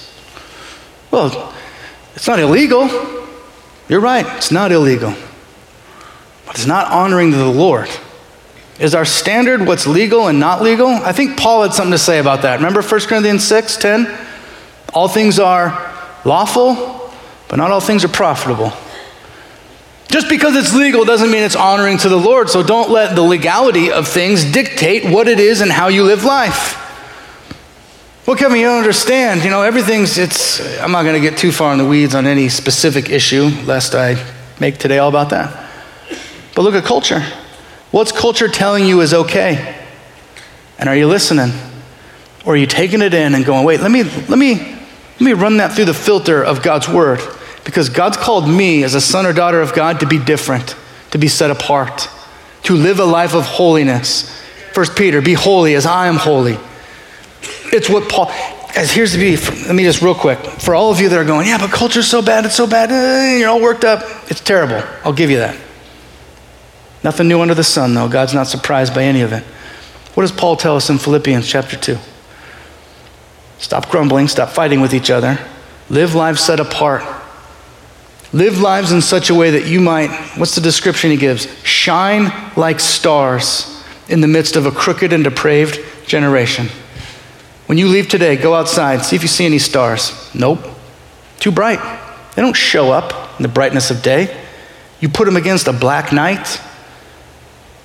Well, 1.09 1.53
it's 2.15 2.27
not 2.27 2.39
illegal. 2.39 2.87
You're 3.89 3.99
right, 3.99 4.25
it's 4.37 4.51
not 4.51 4.71
illegal. 4.71 5.13
But 6.45 6.55
it's 6.55 6.65
not 6.65 6.91
honoring 6.91 7.31
the 7.31 7.45
Lord. 7.45 7.89
Is 8.79 8.95
our 8.95 9.05
standard 9.05 9.67
what's 9.67 9.85
legal 9.85 10.27
and 10.27 10.39
not 10.39 10.61
legal? 10.61 10.87
I 10.87 11.11
think 11.11 11.37
Paul 11.37 11.63
had 11.63 11.73
something 11.73 11.91
to 11.91 11.97
say 11.97 12.19
about 12.19 12.41
that. 12.41 12.55
Remember 12.55 12.81
1 12.81 13.01
Corinthians 13.01 13.45
6 13.45 13.77
10? 13.77 14.17
All 14.93 15.07
things 15.07 15.39
are 15.39 15.69
lawful, 16.25 17.11
but 17.47 17.57
not 17.57 17.71
all 17.71 17.79
things 17.79 18.03
are 18.03 18.09
profitable. 18.09 18.73
Just 20.07 20.27
because 20.27 20.55
it's 20.57 20.73
legal 20.73 21.05
doesn't 21.05 21.31
mean 21.31 21.43
it's 21.43 21.55
honoring 21.55 21.97
to 21.99 22.09
the 22.09 22.17
Lord, 22.17 22.49
so 22.49 22.63
don't 22.63 22.89
let 22.89 23.15
the 23.15 23.21
legality 23.21 23.91
of 23.91 24.07
things 24.07 24.43
dictate 24.43 25.05
what 25.05 25.29
it 25.29 25.39
is 25.39 25.61
and 25.61 25.71
how 25.71 25.87
you 25.87 26.03
live 26.03 26.25
life. 26.25 26.90
Well, 28.27 28.35
Kevin, 28.35 28.59
you 28.59 28.67
understand. 28.67 29.43
You 29.43 29.49
know, 29.49 29.63
everything's, 29.63 30.19
it's, 30.19 30.59
I'm 30.79 30.91
not 30.91 31.03
going 31.03 31.19
to 31.19 31.27
get 31.27 31.39
too 31.39 31.51
far 31.51 31.71
in 31.71 31.79
the 31.79 31.85
weeds 31.85 32.13
on 32.13 32.27
any 32.27 32.49
specific 32.49 33.09
issue, 33.09 33.45
lest 33.65 33.95
I 33.95 34.23
make 34.59 34.77
today 34.77 34.99
all 34.99 35.09
about 35.09 35.31
that. 35.31 35.69
But 36.55 36.61
look 36.61 36.75
at 36.75 36.83
culture. 36.83 37.25
What's 37.89 38.11
culture 38.11 38.47
telling 38.47 38.85
you 38.85 39.01
is 39.01 39.13
okay? 39.13 39.75
And 40.77 40.87
are 40.87 40.95
you 40.95 41.07
listening? 41.07 41.51
Or 42.45 42.53
are 42.53 42.57
you 42.57 42.67
taking 42.67 43.01
it 43.01 43.15
in 43.15 43.33
and 43.33 43.43
going, 43.43 43.65
wait, 43.65 43.81
let 43.81 43.89
me, 43.89 44.03
let 44.03 44.37
me, 44.37 44.53
let 44.53 45.21
me 45.21 45.33
run 45.33 45.57
that 45.57 45.73
through 45.73 45.85
the 45.85 45.93
filter 45.93 46.43
of 46.43 46.61
God's 46.61 46.87
word? 46.87 47.21
Because 47.65 47.89
God's 47.89 48.17
called 48.17 48.47
me 48.47 48.83
as 48.83 48.93
a 48.93 49.01
son 49.01 49.25
or 49.25 49.33
daughter 49.33 49.61
of 49.61 49.73
God 49.73 49.99
to 49.99 50.05
be 50.05 50.19
different, 50.19 50.75
to 51.09 51.17
be 51.17 51.27
set 51.27 51.49
apart, 51.49 52.07
to 52.63 52.75
live 52.75 52.99
a 52.99 53.05
life 53.05 53.33
of 53.33 53.45
holiness. 53.45 54.29
First 54.73 54.95
Peter, 54.95 55.23
be 55.23 55.33
holy 55.33 55.73
as 55.73 55.87
I 55.87 56.05
am 56.05 56.17
holy. 56.17 56.59
It's 57.71 57.89
what 57.89 58.09
Paul, 58.09 58.29
as 58.75 58.91
here's 58.91 59.13
the 59.13 59.19
beauty. 59.19 59.43
Let 59.65 59.75
me 59.75 59.83
just 59.83 60.01
real 60.01 60.15
quick. 60.15 60.39
For 60.39 60.75
all 60.75 60.91
of 60.91 60.99
you 60.99 61.09
that 61.09 61.17
are 61.17 61.25
going, 61.25 61.47
yeah, 61.47 61.57
but 61.57 61.71
culture's 61.71 62.07
so 62.07 62.21
bad, 62.21 62.45
it's 62.45 62.55
so 62.55 62.67
bad, 62.67 62.91
eh, 62.91 63.39
you're 63.39 63.49
all 63.49 63.61
worked 63.61 63.83
up. 63.83 64.03
It's 64.29 64.41
terrible. 64.41 64.83
I'll 65.03 65.13
give 65.13 65.29
you 65.29 65.37
that. 65.37 65.57
Nothing 67.03 67.27
new 67.27 67.41
under 67.41 67.55
the 67.55 67.63
sun, 67.63 67.93
though. 67.93 68.07
God's 68.07 68.33
not 68.33 68.47
surprised 68.47 68.93
by 68.93 69.03
any 69.03 69.21
of 69.21 69.33
it. 69.33 69.43
What 70.13 70.23
does 70.23 70.31
Paul 70.31 70.55
tell 70.55 70.75
us 70.75 70.89
in 70.89 70.97
Philippians 70.97 71.47
chapter 71.47 71.77
2? 71.77 71.97
Stop 73.57 73.89
grumbling, 73.89 74.27
stop 74.27 74.49
fighting 74.49 74.81
with 74.81 74.93
each 74.93 75.09
other. 75.09 75.39
Live 75.89 76.15
lives 76.15 76.41
set 76.41 76.59
apart. 76.59 77.03
Live 78.33 78.59
lives 78.59 78.91
in 78.91 79.01
such 79.01 79.29
a 79.29 79.35
way 79.35 79.51
that 79.51 79.67
you 79.67 79.79
might, 79.81 80.09
what's 80.37 80.55
the 80.55 80.61
description 80.61 81.11
he 81.11 81.17
gives? 81.17 81.47
Shine 81.63 82.31
like 82.55 82.79
stars 82.79 83.83
in 84.07 84.21
the 84.21 84.27
midst 84.27 84.55
of 84.55 84.65
a 84.65 84.71
crooked 84.71 85.11
and 85.13 85.23
depraved 85.23 85.79
generation. 86.07 86.67
When 87.71 87.77
you 87.77 87.87
leave 87.87 88.09
today, 88.09 88.35
go 88.35 88.53
outside, 88.53 89.01
see 89.05 89.15
if 89.15 89.21
you 89.21 89.29
see 89.29 89.45
any 89.45 89.57
stars. 89.57 90.29
Nope. 90.35 90.59
Too 91.39 91.53
bright. 91.53 91.79
They 92.35 92.41
don't 92.41 92.53
show 92.53 92.91
up 92.91 93.39
in 93.39 93.43
the 93.43 93.47
brightness 93.47 93.89
of 93.89 94.03
day. 94.03 94.37
You 94.99 95.07
put 95.07 95.23
them 95.23 95.37
against 95.37 95.69
a 95.69 95.71
black 95.71 96.11
night, 96.11 96.59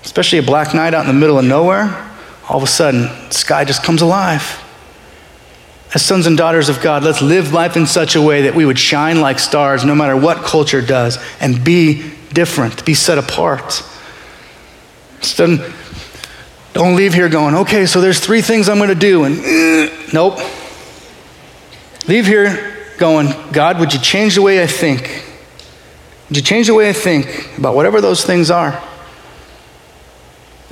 especially 0.03 0.41
a 0.41 0.43
black 0.43 0.75
night 0.75 0.93
out 0.93 1.03
in 1.03 1.07
the 1.07 1.13
middle 1.13 1.39
of 1.39 1.45
nowhere, 1.45 2.05
all 2.49 2.57
of 2.57 2.65
a 2.65 2.67
sudden, 2.67 3.03
the 3.03 3.31
sky 3.31 3.65
just 3.65 3.85
comes 3.85 4.03
alive. 4.03 4.61
As 5.95 6.05
sons 6.05 6.27
and 6.27 6.37
daughters 6.37 6.69
of 6.69 6.83
God, 6.83 7.05
let's 7.05 7.23
live 7.23 7.53
life 7.53 7.77
in 7.77 7.87
such 7.87 8.17
a 8.17 8.21
way 8.21 8.43
that 8.43 8.57
we 8.57 8.67
would 8.67 8.81
shine 8.81 9.21
like 9.21 9.39
stars 9.39 9.85
no 9.85 9.95
matter 9.95 10.17
what 10.17 10.39
culture 10.39 10.83
does 10.83 11.17
and 11.41 11.63
be 11.63 12.11
different, 12.33 12.85
be 12.85 12.95
set 12.95 13.19
apart. 13.19 13.85
So 15.21 15.73
don't 16.77 16.95
leave 16.95 17.15
here 17.15 17.31
going, 17.31 17.55
okay, 17.55 17.87
so 17.87 18.03
there's 18.03 18.21
three 18.21 18.43
things 18.43 18.69
I'm 18.69 18.77
going 18.77 18.91
to 18.91 18.95
do, 18.95 19.25
and 19.25 19.39
uh, 19.39 19.93
nope. 20.13 20.39
Leave 22.07 22.27
here 22.27 22.77
going, 22.99 23.29
God, 23.51 23.81
would 23.81 23.95
you 23.95 23.99
change 23.99 24.35
the 24.35 24.43
way 24.43 24.63
I 24.63 24.67
think? 24.67 25.25
Would 26.29 26.37
you 26.37 26.43
change 26.43 26.67
the 26.67 26.75
way 26.75 26.91
I 26.91 26.93
think 26.93 27.57
about 27.57 27.75
whatever 27.75 28.03
those 28.03 28.27
things 28.27 28.51
are? 28.51 28.83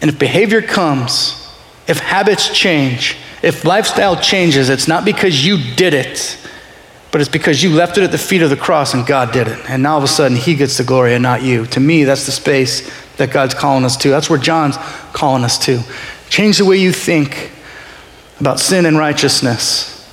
And 0.03 0.11
if 0.11 0.19
behavior 0.19 0.61
comes, 0.61 1.51
if 1.87 2.01
habits 2.01 2.51
change, 2.51 3.17
if 3.43 3.65
lifestyle 3.65 4.17
changes, 4.17 4.69
it's 4.69 4.87
not 4.87 5.07
because 5.07 5.47
you 5.47 5.57
did 5.75 5.95
it, 5.95 6.39
but 7.15 7.21
it's 7.21 7.31
because 7.31 7.63
you 7.63 7.71
left 7.71 7.97
it 7.97 8.03
at 8.03 8.11
the 8.11 8.19
feet 8.19 8.43
of 8.43 8.51
the 8.51 8.57
cross 8.57 8.93
and 8.93 9.07
God 9.07 9.33
did 9.33 9.47
it. 9.47 9.71
And 9.71 9.85
now 9.85 9.93
all 9.93 9.99
of 9.99 10.03
a 10.03 10.09
sudden, 10.09 10.37
He 10.37 10.57
gets 10.57 10.79
the 10.79 10.83
glory 10.83 11.15
and 11.15 11.23
not 11.23 11.45
you. 11.45 11.65
To 11.67 11.79
me, 11.79 12.03
that's 12.03 12.27
the 12.27 12.33
space 12.33 12.91
that 13.19 13.31
God's 13.31 13.55
calling 13.55 13.85
us 13.85 13.97
to. 13.99 14.11
That's 14.11 14.29
where 14.29 14.37
John's 14.37 14.77
calling 15.13 15.45
us 15.45 15.57
to. 15.59 15.81
Change 16.29 16.59
the 16.59 16.65
way 16.65 16.77
you 16.77 16.91
think 16.91 17.53
about 18.41 18.59
sin 18.59 18.85
and 18.85 18.99
righteousness. 18.99 20.11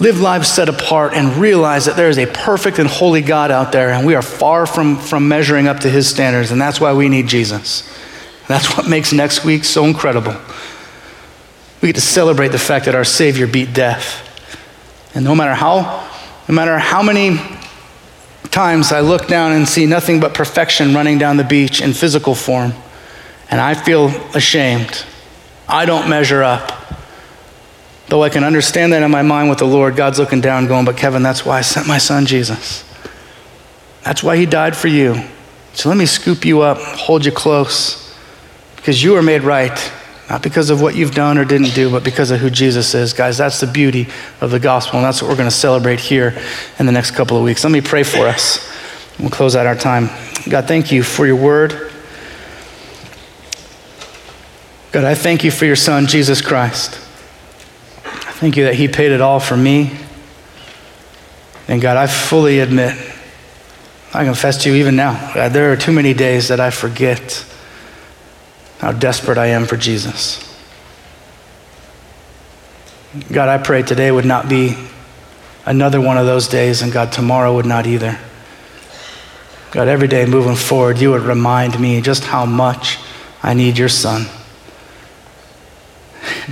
Live 0.00 0.22
lives 0.22 0.48
set 0.48 0.70
apart 0.70 1.12
and 1.12 1.36
realize 1.36 1.84
that 1.84 1.96
there 1.96 2.08
is 2.08 2.16
a 2.16 2.24
perfect 2.24 2.78
and 2.78 2.88
holy 2.88 3.20
God 3.20 3.50
out 3.50 3.70
there, 3.70 3.90
and 3.90 4.06
we 4.06 4.14
are 4.14 4.22
far 4.22 4.64
from, 4.64 4.96
from 4.96 5.28
measuring 5.28 5.68
up 5.68 5.80
to 5.80 5.90
His 5.90 6.08
standards, 6.08 6.50
and 6.50 6.58
that's 6.58 6.80
why 6.80 6.94
we 6.94 7.10
need 7.10 7.26
Jesus. 7.26 7.82
That's 8.46 8.74
what 8.74 8.88
makes 8.88 9.12
next 9.12 9.44
week 9.44 9.64
so 9.64 9.84
incredible. 9.84 10.34
We 11.82 11.88
get 11.88 11.96
to 11.96 12.00
celebrate 12.00 12.52
the 12.52 12.58
fact 12.58 12.86
that 12.86 12.94
our 12.94 13.04
Savior 13.04 13.46
beat 13.46 13.74
death. 13.74 14.24
And 15.14 15.26
no 15.26 15.34
matter 15.34 15.52
how, 15.52 16.07
no 16.48 16.54
matter 16.54 16.78
how 16.78 17.02
many 17.02 17.38
times 18.50 18.90
I 18.90 19.00
look 19.00 19.26
down 19.26 19.52
and 19.52 19.68
see 19.68 19.84
nothing 19.84 20.18
but 20.18 20.32
perfection 20.32 20.94
running 20.94 21.18
down 21.18 21.36
the 21.36 21.44
beach 21.44 21.82
in 21.82 21.92
physical 21.92 22.34
form, 22.34 22.72
and 23.50 23.60
I 23.60 23.74
feel 23.74 24.08
ashamed, 24.34 25.04
I 25.68 25.84
don't 25.84 26.08
measure 26.08 26.42
up. 26.42 26.72
Though 28.08 28.22
I 28.22 28.30
can 28.30 28.42
understand 28.42 28.94
that 28.94 29.02
in 29.02 29.10
my 29.10 29.20
mind 29.20 29.50
with 29.50 29.58
the 29.58 29.66
Lord, 29.66 29.94
God's 29.94 30.18
looking 30.18 30.40
down 30.40 30.66
going, 30.66 30.86
But 30.86 30.96
Kevin, 30.96 31.22
that's 31.22 31.44
why 31.44 31.58
I 31.58 31.60
sent 31.60 31.86
my 31.86 31.98
son 31.98 32.24
Jesus. 32.24 32.82
That's 34.02 34.22
why 34.22 34.38
he 34.38 34.46
died 34.46 34.74
for 34.74 34.88
you. 34.88 35.22
So 35.74 35.90
let 35.90 35.98
me 35.98 36.06
scoop 36.06 36.46
you 36.46 36.62
up, 36.62 36.78
hold 36.78 37.26
you 37.26 37.32
close, 37.32 38.14
because 38.76 39.02
you 39.02 39.14
are 39.16 39.22
made 39.22 39.42
right 39.42 39.92
not 40.28 40.42
because 40.42 40.68
of 40.68 40.82
what 40.82 40.94
you've 40.94 41.14
done 41.14 41.38
or 41.38 41.44
didn't 41.44 41.74
do, 41.74 41.90
but 41.90 42.04
because 42.04 42.30
of 42.30 42.40
who 42.40 42.50
Jesus 42.50 42.94
is. 42.94 43.12
Guys, 43.14 43.38
that's 43.38 43.60
the 43.60 43.66
beauty 43.66 44.08
of 44.40 44.50
the 44.50 44.60
gospel, 44.60 44.98
and 44.98 45.06
that's 45.06 45.22
what 45.22 45.28
we're 45.30 45.36
going 45.36 45.48
to 45.48 45.54
celebrate 45.54 46.00
here 46.00 46.38
in 46.78 46.86
the 46.86 46.92
next 46.92 47.12
couple 47.12 47.36
of 47.36 47.44
weeks. 47.44 47.64
Let 47.64 47.72
me 47.72 47.80
pray 47.80 48.02
for 48.02 48.26
us. 48.26 48.70
We'll 49.18 49.30
close 49.30 49.56
out 49.56 49.66
our 49.66 49.74
time. 49.74 50.10
God, 50.48 50.68
thank 50.68 50.92
you 50.92 51.02
for 51.02 51.26
your 51.26 51.36
word. 51.36 51.90
God, 54.92 55.04
I 55.04 55.14
thank 55.14 55.44
you 55.44 55.50
for 55.50 55.64
your 55.64 55.76
son, 55.76 56.06
Jesus 56.06 56.42
Christ. 56.42 56.94
I 58.04 58.32
thank 58.32 58.56
you 58.56 58.64
that 58.64 58.74
he 58.74 58.86
paid 58.86 59.12
it 59.12 59.20
all 59.20 59.40
for 59.40 59.56
me. 59.56 59.96
And 61.68 61.80
God, 61.80 61.96
I 61.96 62.06
fully 62.06 62.60
admit, 62.60 62.96
I 64.14 64.24
confess 64.24 64.62
to 64.64 64.70
you 64.70 64.76
even 64.76 64.96
now, 64.96 65.34
God, 65.34 65.52
there 65.52 65.72
are 65.72 65.76
too 65.76 65.92
many 65.92 66.14
days 66.14 66.48
that 66.48 66.60
I 66.60 66.70
forget 66.70 67.44
how 68.78 68.92
desperate 68.92 69.38
I 69.38 69.46
am 69.46 69.66
for 69.66 69.76
Jesus. 69.76 70.44
God, 73.32 73.48
I 73.48 73.58
pray 73.58 73.82
today 73.82 74.10
would 74.10 74.24
not 74.24 74.48
be 74.48 74.76
another 75.64 76.00
one 76.00 76.18
of 76.18 76.26
those 76.26 76.48
days, 76.48 76.82
and 76.82 76.92
God, 76.92 77.12
tomorrow 77.12 77.54
would 77.54 77.66
not 77.66 77.86
either. 77.86 78.18
God, 79.70 79.88
every 79.88 80.08
day 80.08 80.24
moving 80.26 80.56
forward, 80.56 80.98
you 80.98 81.10
would 81.10 81.22
remind 81.22 81.78
me 81.78 82.00
just 82.00 82.24
how 82.24 82.46
much 82.46 82.98
I 83.42 83.54
need 83.54 83.78
your 83.78 83.88
son. 83.88 84.26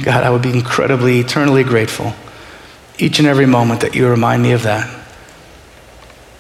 God, 0.03 0.25
I 0.25 0.31
would 0.31 0.43
be 0.43 0.53
incredibly, 0.53 1.21
eternally 1.21 1.65
grateful 1.65 2.15
each 2.99 3.19
and 3.19 3.29
every 3.29 3.47
moment 3.47 3.81
that 3.81 3.95
you 3.95 4.09
remind 4.09 4.43
me 4.43 4.53
of 4.53 4.63
that. 4.63 4.89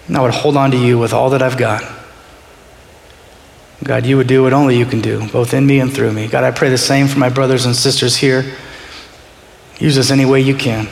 And 0.08 0.16
I 0.16 0.22
would 0.22 0.32
hold 0.32 0.56
on 0.56 0.70
to 0.70 0.76
you 0.76 0.98
with 0.98 1.12
all 1.12 1.30
that 1.30 1.42
I've 1.42 1.58
got. 1.58 1.82
God, 3.84 4.06
you 4.06 4.16
would 4.16 4.26
do 4.26 4.42
what 4.42 4.52
only 4.52 4.76
you 4.78 4.86
can 4.86 5.00
do, 5.00 5.28
both 5.28 5.52
in 5.54 5.66
me 5.66 5.80
and 5.80 5.92
through 5.92 6.12
me. 6.12 6.28
God, 6.28 6.44
I 6.44 6.50
pray 6.50 6.70
the 6.70 6.78
same 6.78 7.08
for 7.08 7.18
my 7.18 7.28
brothers 7.28 7.66
and 7.66 7.76
sisters 7.76 8.16
here. 8.16 8.56
Use 9.78 9.98
us 9.98 10.10
any 10.10 10.24
way 10.24 10.40
you 10.40 10.54
can. 10.54 10.88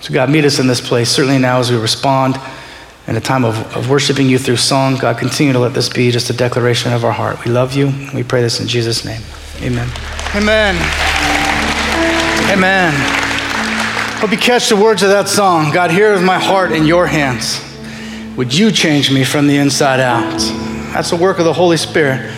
So, 0.00 0.12
God, 0.12 0.30
meet 0.30 0.44
us 0.44 0.58
in 0.58 0.66
this 0.66 0.86
place, 0.86 1.10
certainly 1.10 1.38
now 1.38 1.58
as 1.58 1.70
we 1.70 1.78
respond 1.78 2.38
in 3.06 3.16
a 3.16 3.20
time 3.20 3.44
of, 3.44 3.56
of 3.74 3.88
worshiping 3.88 4.28
you 4.28 4.38
through 4.38 4.56
song. 4.56 4.96
God, 4.96 5.18
continue 5.18 5.52
to 5.52 5.58
let 5.58 5.74
this 5.74 5.88
be 5.88 6.10
just 6.10 6.28
a 6.30 6.32
declaration 6.32 6.92
of 6.92 7.04
our 7.04 7.12
heart. 7.12 7.44
We 7.44 7.50
love 7.50 7.74
you. 7.74 7.92
We 8.14 8.22
pray 8.22 8.42
this 8.42 8.60
in 8.60 8.68
Jesus' 8.68 9.04
name. 9.04 9.22
Amen. 9.62 9.88
Amen. 10.34 10.76
Amen. 12.52 12.92
Hope 14.20 14.30
you 14.30 14.38
catch 14.38 14.68
the 14.68 14.76
words 14.76 15.02
of 15.02 15.08
that 15.08 15.28
song. 15.28 15.72
God, 15.72 15.90
here 15.90 16.12
is 16.12 16.22
my 16.22 16.38
heart 16.38 16.72
in 16.72 16.84
your 16.84 17.06
hands. 17.06 17.65
Would 18.36 18.54
you 18.54 18.70
change 18.70 19.10
me 19.10 19.24
from 19.24 19.46
the 19.46 19.56
inside 19.56 19.98
out? 19.98 20.38
That's 20.92 21.08
the 21.08 21.16
work 21.16 21.38
of 21.38 21.46
the 21.46 21.54
Holy 21.54 21.78
Spirit. 21.78 22.30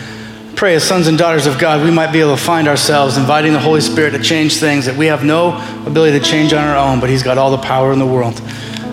Pray 0.55 0.77
as 0.77 0.85
sons 0.85 1.09
and 1.09 1.19
daughters 1.19 1.47
of 1.47 1.59
God, 1.59 1.85
we 1.85 1.91
might 1.91 2.13
be 2.13 2.21
able 2.21 2.37
to 2.37 2.41
find 2.41 2.69
ourselves 2.69 3.17
inviting 3.17 3.53
the 3.53 3.59
Holy 3.59 3.81
Spirit 3.81 4.13
to 4.13 4.23
change 4.23 4.59
things 4.59 4.87
that 4.87 4.97
we 4.97 5.07
have 5.07 5.25
no 5.25 5.57
ability 5.87 6.17
to 6.17 6.25
change 6.25 6.53
on 6.53 6.63
our 6.63 6.77
own, 6.77 7.01
but 7.01 7.11
He's 7.11 7.25
got 7.25 7.37
all 7.37 7.51
the 7.51 7.59
power 7.59 7.93
in 7.93 7.99
the 7.99 8.07
world. 8.07 8.41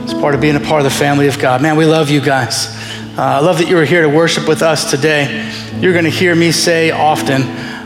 It's 0.02 0.16
part 0.16 0.34
of 0.34 0.42
being 0.42 0.56
a 0.56 0.60
part 0.60 0.82
of 0.82 0.84
the 0.84 0.98
family 0.98 1.28
of 1.28 1.38
God. 1.38 1.62
Man, 1.62 1.78
we 1.78 1.86
love 1.86 2.10
you 2.10 2.22
guys. 2.22 2.70
Uh, 3.16 3.22
I 3.22 3.40
love 3.40 3.60
that 3.60 3.70
you 3.70 3.76
were 3.76 3.86
here 3.86 4.02
to 4.02 4.10
worship 4.10 4.48
with 4.48 4.64
us 4.64 4.90
today. 4.90 5.48
You're 5.80 5.94
going 5.94 6.06
to 6.06 6.10
hear 6.10 6.34
me 6.34 6.52
say 6.52 6.90
often, 6.90 7.44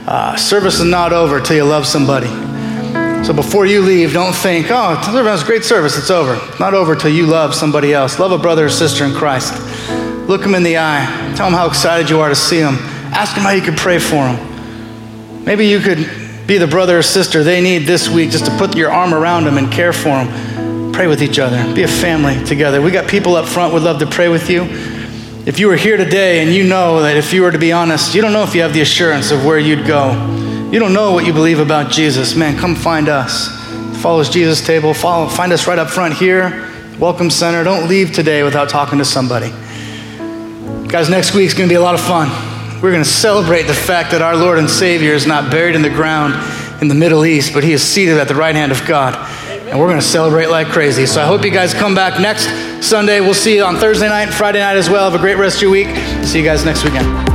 uh, 0.07 0.37
service 0.37 0.79
is 0.79 0.85
not 0.85 1.11
over 1.11 1.41
till 1.41 1.57
you 1.57 1.65
love 1.65 1.85
somebody. 1.85 2.48
So 3.23 3.33
before 3.33 3.65
you 3.65 3.81
leave, 3.81 4.13
don't 4.13 4.33
think, 4.33 4.67
oh, 4.69 4.95
that 5.13 5.23
was 5.23 5.43
a 5.43 5.45
great 5.45 5.63
service, 5.63 5.97
it's 5.97 6.09
over. 6.09 6.39
Not 6.59 6.73
over 6.73 6.95
till 6.95 7.11
you 7.11 7.27
love 7.27 7.53
somebody 7.53 7.93
else. 7.93 8.17
Love 8.17 8.31
a 8.31 8.37
brother 8.37 8.65
or 8.65 8.69
sister 8.69 9.03
in 9.03 9.13
Christ. 9.13 9.53
Look 10.27 10.41
them 10.41 10.55
in 10.55 10.63
the 10.63 10.77
eye. 10.77 11.33
Tell 11.35 11.45
them 11.47 11.53
how 11.53 11.67
excited 11.67 12.09
you 12.09 12.19
are 12.21 12.29
to 12.29 12.35
see 12.35 12.59
them. 12.59 12.75
Ask 13.11 13.35
them 13.35 13.43
how 13.43 13.51
you 13.51 13.61
could 13.61 13.77
pray 13.77 13.99
for 13.99 14.15
them. 14.15 15.43
Maybe 15.43 15.67
you 15.67 15.79
could 15.79 16.09
be 16.47 16.57
the 16.57 16.65
brother 16.65 16.97
or 16.97 17.01
sister 17.03 17.43
they 17.43 17.61
need 17.61 17.79
this 17.79 18.09
week 18.09 18.31
just 18.31 18.45
to 18.45 18.57
put 18.57 18.75
your 18.75 18.89
arm 18.89 19.13
around 19.13 19.43
them 19.43 19.57
and 19.57 19.71
care 19.71 19.93
for 19.93 20.09
them. 20.09 20.91
Pray 20.93 21.05
with 21.05 21.21
each 21.21 21.39
other. 21.39 21.71
Be 21.75 21.83
a 21.83 21.87
family 21.87 22.43
together. 22.45 22.81
We 22.81 22.89
got 22.89 23.07
people 23.07 23.35
up 23.35 23.47
front 23.47 23.73
would 23.73 23.83
love 23.83 23.99
to 23.99 24.07
pray 24.07 24.29
with 24.29 24.49
you. 24.49 24.63
If 25.45 25.59
you 25.59 25.67
were 25.67 25.75
here 25.75 25.97
today 25.97 26.41
and 26.41 26.51
you 26.51 26.63
know 26.63 27.01
that 27.01 27.17
if 27.17 27.33
you 27.33 27.41
were 27.41 27.51
to 27.51 27.59
be 27.59 27.71
honest, 27.71 28.15
you 28.15 28.21
don't 28.21 28.33
know 28.33 28.43
if 28.43 28.55
you 28.55 28.61
have 28.61 28.73
the 28.73 28.81
assurance 28.81 29.29
of 29.29 29.45
where 29.45 29.59
you'd 29.59 29.85
go 29.85 30.47
you 30.71 30.77
don't 30.77 30.93
know 30.93 31.13
what 31.13 31.25
you 31.25 31.33
believe 31.33 31.59
about 31.59 31.91
Jesus, 31.91 32.35
man, 32.35 32.55
come 32.57 32.75
find 32.75 33.09
us. 33.09 33.47
Follow 34.01 34.21
us 34.21 34.29
Jesus 34.29 34.65
table. 34.65 34.93
Follow, 34.93 35.27
find 35.27 35.51
us 35.51 35.67
right 35.67 35.79
up 35.79 35.89
front 35.89 36.13
here, 36.13 36.71
Welcome 36.99 37.31
Center. 37.31 37.63
Don't 37.63 37.89
leave 37.89 38.13
today 38.13 38.43
without 38.43 38.69
talking 38.69 38.99
to 38.99 39.05
somebody. 39.05 39.49
Guys, 40.87 41.09
next 41.09 41.33
week's 41.33 41.53
going 41.53 41.67
to 41.67 41.73
be 41.73 41.77
a 41.77 41.81
lot 41.81 41.95
of 41.95 42.01
fun. 42.01 42.29
we're 42.81 42.91
going 42.91 43.03
to 43.03 43.09
celebrate 43.09 43.63
the 43.63 43.73
fact 43.73 44.11
that 44.11 44.21
our 44.21 44.35
Lord 44.35 44.59
and 44.59 44.69
Savior 44.69 45.13
is 45.13 45.25
not 45.25 45.49
buried 45.51 45.75
in 45.75 45.81
the 45.81 45.89
ground 45.89 46.33
in 46.81 46.87
the 46.87 46.95
Middle 46.95 47.25
East, 47.25 47.53
but 47.53 47.63
he 47.63 47.73
is 47.73 47.81
seated 47.81 48.17
at 48.17 48.27
the 48.27 48.35
right 48.35 48.55
hand 48.55 48.71
of 48.71 48.85
God. 48.85 49.15
And 49.69 49.79
we're 49.79 49.87
going 49.87 49.99
to 49.99 50.05
celebrate 50.05 50.47
like 50.47 50.67
crazy. 50.67 51.05
So 51.05 51.21
I 51.21 51.25
hope 51.25 51.43
you 51.43 51.51
guys 51.51 51.73
come 51.73 51.95
back 51.95 52.19
next 52.19 52.47
Sunday. 52.87 53.21
We'll 53.21 53.33
see 53.33 53.55
you 53.55 53.63
on 53.63 53.75
Thursday 53.75 54.07
night 54.07 54.23
and 54.23 54.33
Friday 54.33 54.59
night 54.59 54.77
as 54.77 54.89
well. 54.89 55.09
Have 55.09 55.19
a 55.19 55.23
great 55.23 55.37
rest 55.37 55.57
of 55.57 55.61
your 55.63 55.71
week. 55.71 55.87
See 56.23 56.39
you 56.39 56.45
guys 56.45 56.63
next 56.63 56.83
weekend. 56.83 57.28